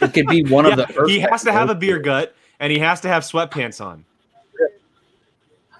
[0.00, 1.10] It could be one of the first.
[1.10, 4.04] he has to have a beer gut and he has to have sweatpants on.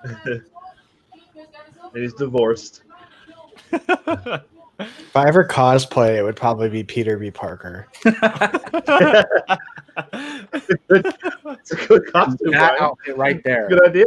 [0.05, 0.43] and
[1.95, 2.83] he's divorced.
[4.81, 7.31] If I ever cosplay, it would probably be Peter B.
[7.31, 7.87] Parker.
[9.95, 12.51] It's a good costume.
[12.53, 13.69] that outfit right there.
[13.69, 14.07] Good idea.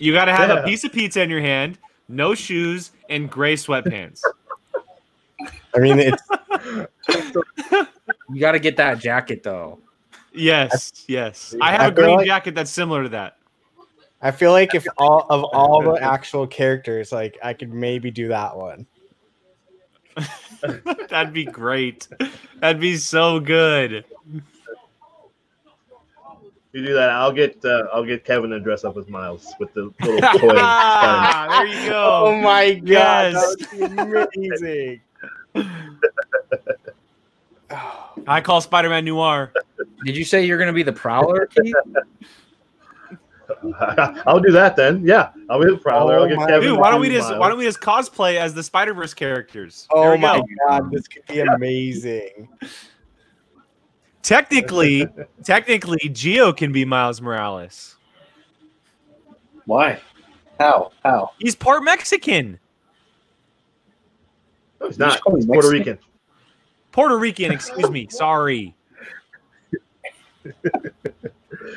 [0.00, 0.60] You got to have Yeah.
[0.60, 1.78] a piece of pizza in your hand,
[2.08, 4.22] no shoes, and gray sweatpants.
[5.74, 6.22] I mean, it's
[8.30, 9.78] You got to get that jacket though.
[10.32, 11.54] Yes, yes.
[11.60, 13.36] I have I a feel green like- jacket that's similar to that.
[14.22, 18.28] I feel like if all of all the actual characters, like I could maybe do
[18.28, 18.86] that one.
[21.08, 22.06] That'd be great.
[22.60, 24.04] That'd be so good.
[26.72, 27.10] You do that.
[27.10, 30.54] I'll get uh, I'll get Kevin to dress up as Miles with the little toy.
[30.56, 32.22] Ah, there you go.
[32.26, 33.56] Oh my god, Yes.
[33.56, 35.00] that would be amazing.
[38.26, 39.52] I call Spider-Man Noir.
[40.04, 41.74] Did you say you're gonna be the Prowler, Keith?
[44.26, 45.04] I'll do that then.
[45.04, 46.16] Yeah, I'll be the Prowler.
[46.18, 46.60] Oh I'll get Kevin.
[46.70, 47.40] Dude, why don't we just Miles.
[47.40, 49.86] why don't we just cosplay as the Spider-Verse characters?
[49.92, 50.44] Oh my go.
[50.68, 52.48] god, this could be amazing.
[54.22, 55.06] Technically,
[55.44, 57.96] technically, Geo can be Miles Morales.
[59.66, 60.00] Why?
[60.58, 60.92] How?
[61.04, 61.30] How?
[61.38, 62.58] He's part Mexican,
[64.80, 65.12] No, he's not.
[65.12, 65.98] just call He's Puerto Rican.
[66.92, 67.52] Puerto Rican.
[67.52, 68.08] Excuse me.
[68.10, 68.74] Sorry.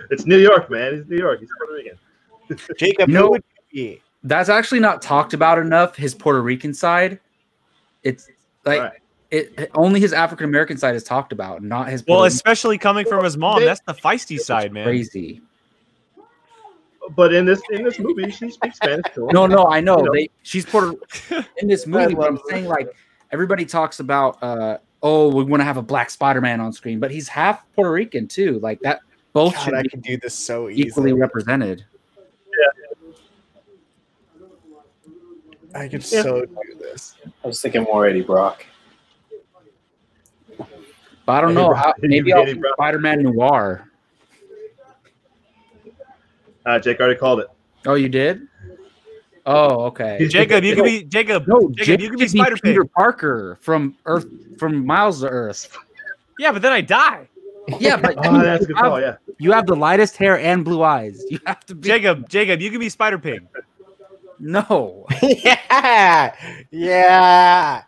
[0.10, 0.94] It's New York, man.
[0.96, 1.40] It's New York.
[1.40, 1.98] He's Puerto Rican.
[2.78, 4.02] Jacob, You know- would be?
[4.24, 5.96] That's actually not talked about enough.
[5.96, 7.20] His Puerto Rican side.
[8.04, 8.30] It's
[8.66, 8.92] like Right.
[9.34, 12.04] It only his African American side is talked about, not his.
[12.08, 13.66] Well, Puerto especially coming from his mom.
[13.66, 14.86] That's the feisty side, man.
[14.86, 15.42] crazy.
[17.16, 19.34] But in this in this movie, she speaks Spanish to him.
[19.34, 19.98] No, no, I know.
[19.98, 20.12] You know.
[20.14, 20.96] They she's Puerto
[21.58, 22.96] in this movie, but I'm saying like
[23.32, 27.12] everybody talks about uh oh, we want to have a black Spider-Man on screen, but
[27.12, 28.60] he's half Puerto Rican too.
[28.60, 29.02] Like that
[29.34, 30.88] both God, I can do this so easily.
[30.88, 31.22] equally easily.
[31.22, 31.86] represented.
[35.76, 36.22] I could Yeah.
[36.22, 37.16] so do this.
[37.44, 38.66] I was thinking more Eddie Brock.
[41.26, 41.70] But I don't know.
[41.70, 42.58] bro, maybe I'll it.
[42.74, 43.90] Spider-Man Noir.
[46.66, 47.48] Uh, Jake already called it.
[47.86, 48.48] Oh, you did?
[49.46, 50.26] Oh, okay.
[50.30, 51.48] Jacob, you can be Jacob.
[51.48, 52.94] No, Jacob, Jake you can be be Spider Peter Pig.
[52.94, 54.26] Parker from Earth,
[54.58, 55.78] from Miles to Earth.
[56.40, 57.28] Yeah, but then I die.
[57.80, 58.96] Yeah, but Oh, that's a good you, call.
[58.98, 59.34] have, Yeah.
[59.38, 61.24] you have the lightest hair and blue eyes.
[61.30, 63.42] You have to be Jacob, Jacob, you can be Spider Pig.
[64.38, 65.06] no.
[65.22, 66.36] yeah,
[66.72, 67.84] yeah.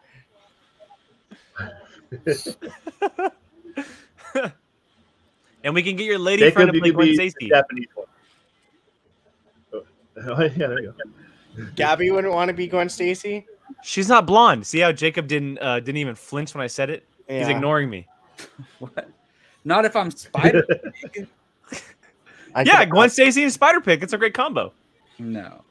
[5.65, 7.49] And we can get your lady Jacob, friend to play could Gwen Stacy.
[7.49, 8.05] Japanese one.
[10.17, 10.93] Oh, yeah, there you
[11.57, 11.65] go.
[11.75, 13.45] Gabby wouldn't want to be Gwen Stacy.
[13.83, 14.65] She's not blonde.
[14.65, 17.05] See how Jacob didn't uh, didn't even flinch when I said it?
[17.27, 18.07] He's ignoring me.
[18.79, 19.09] What?
[19.65, 20.65] Not if I'm Spider.
[22.63, 24.03] Yeah, could Gwen Stacy and Spider Pig.
[24.03, 24.71] It's a great combo.
[25.19, 25.63] no.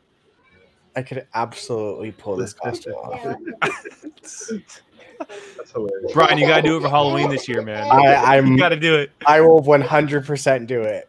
[0.96, 3.36] I could absolutely pull this costume off.
[4.20, 6.12] That's hilarious.
[6.12, 7.88] Brian, you gotta do it for Halloween this year, man.
[7.90, 8.56] I, You I'm.
[8.56, 9.10] gotta do it.
[9.26, 11.08] I will 100% do it.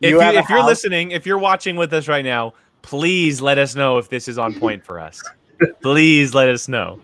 [0.00, 2.54] If, you, have a if you're house- listening, if you're watching with us right now,
[2.82, 5.22] please let us know if this is on point for us.
[5.80, 6.98] Please let us know.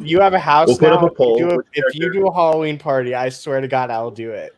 [0.00, 0.96] You have a house We'll put now.
[0.96, 3.60] up a if you poll do a- if you do a Halloween party, I swear
[3.60, 4.52] to God, I'll do it.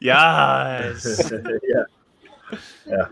[0.00, 1.30] Yes.
[1.62, 2.56] yeah.
[2.86, 3.04] Yeah.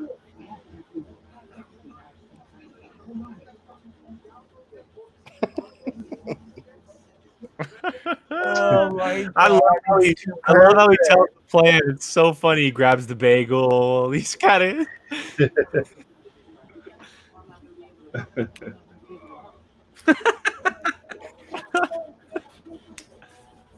[8.30, 11.80] Oh my I love how he, I love how he tells the plan.
[11.88, 12.62] It's so funny.
[12.62, 14.10] He grabs the bagel.
[14.10, 14.86] He's got it.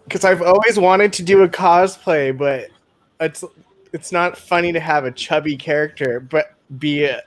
[0.04, 2.68] Because I've always wanted to do a cosplay, but
[3.20, 3.44] it's
[3.92, 7.22] it's not funny to have a chubby character, but be a,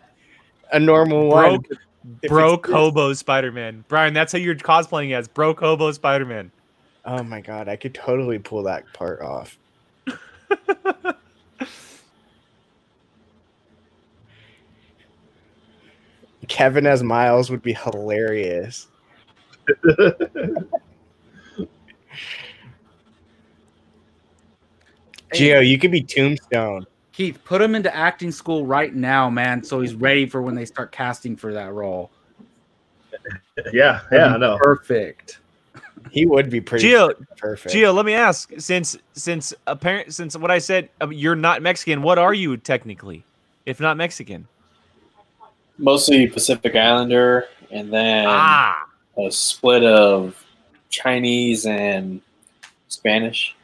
[0.71, 1.59] a normal one.
[1.59, 1.79] Broke,
[2.27, 3.83] Broke hobo Spider Man.
[3.87, 6.51] Brian, that's how you're cosplaying as broke hobo Spider Man.
[7.05, 9.57] Oh my god, I could totally pull that part off.
[16.47, 18.87] Kevin as Miles would be hilarious.
[25.33, 26.85] Geo, you could be Tombstone.
[27.17, 30.65] Keith, put him into acting school right now, man, so he's ready for when they
[30.65, 32.11] start casting for that role.
[33.73, 34.59] Yeah, yeah, I know.
[34.61, 35.39] Perfect.
[36.11, 37.73] He would be pretty Gio, perfect.
[37.73, 38.51] Gio, let me ask.
[38.59, 42.03] Since since apparent since what I said, uh, you're not Mexican.
[42.03, 43.25] What are you technically,
[43.65, 44.47] if not Mexican?
[45.79, 50.45] Mostly Pacific Islander, and then ah, a split of
[50.91, 52.21] Chinese and
[52.89, 53.55] Spanish.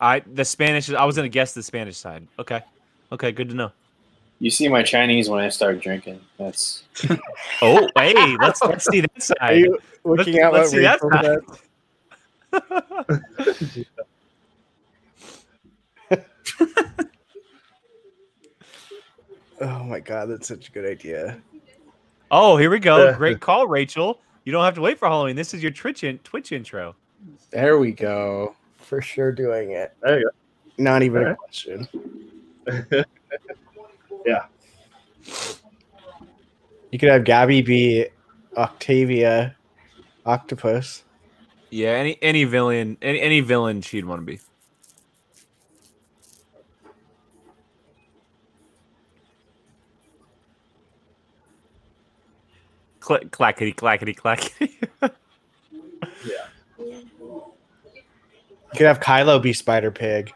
[0.00, 0.90] I the Spanish.
[0.90, 2.26] I was gonna guess the Spanish side.
[2.38, 2.60] Okay,
[3.12, 3.72] okay, good to know.
[4.40, 6.20] You see my Chinese when I start drinking.
[6.38, 6.84] That's
[7.62, 9.58] Oh, hey, let's let's see that Are side.
[9.58, 11.40] you looking Let's- at let's what see that Rachel side.
[13.38, 13.84] does?
[19.60, 21.40] Oh my god, that's such a good idea.
[22.30, 23.12] Oh, here we go.
[23.14, 24.20] Great call, Rachel.
[24.44, 25.34] You don't have to wait for Halloween.
[25.36, 26.94] This is your Twitch in, Twitch intro.
[27.50, 28.54] There we go.
[28.88, 29.94] For sure doing it.
[30.00, 30.30] There you go.
[30.82, 31.86] Not even a question.
[34.24, 34.46] go.
[36.90, 38.06] You could have Gabby be
[38.56, 39.54] Octavia
[40.24, 41.04] Octopus.
[41.68, 44.40] Yeah, any any villain, any any villain she'd want to be.
[53.00, 54.80] Click, clackety, clackety, clackety.
[58.72, 60.32] You could have Kylo be Spider Pig.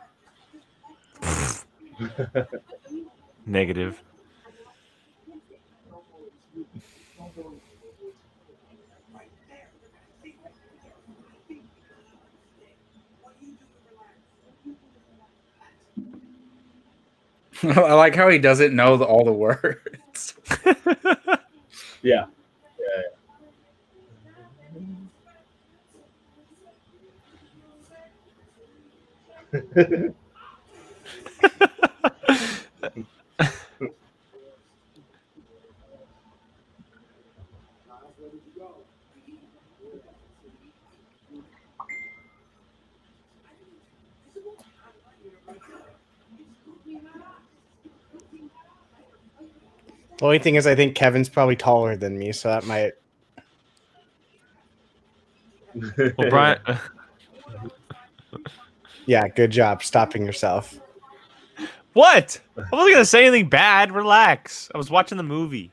[3.46, 4.02] Negative.
[17.64, 20.34] I like how he doesn't know the, all the words.
[22.04, 22.24] Yeah.
[22.24, 22.41] Yeah.
[29.52, 30.14] The
[50.22, 52.92] only thing is, I think Kevin's probably taller than me, so that might.
[56.16, 56.60] Well, Brian,
[59.12, 60.80] Yeah, good job stopping yourself.
[61.92, 62.40] what?
[62.56, 63.92] I wasn't gonna say anything bad.
[63.92, 64.70] Relax.
[64.74, 65.70] I was watching the movie.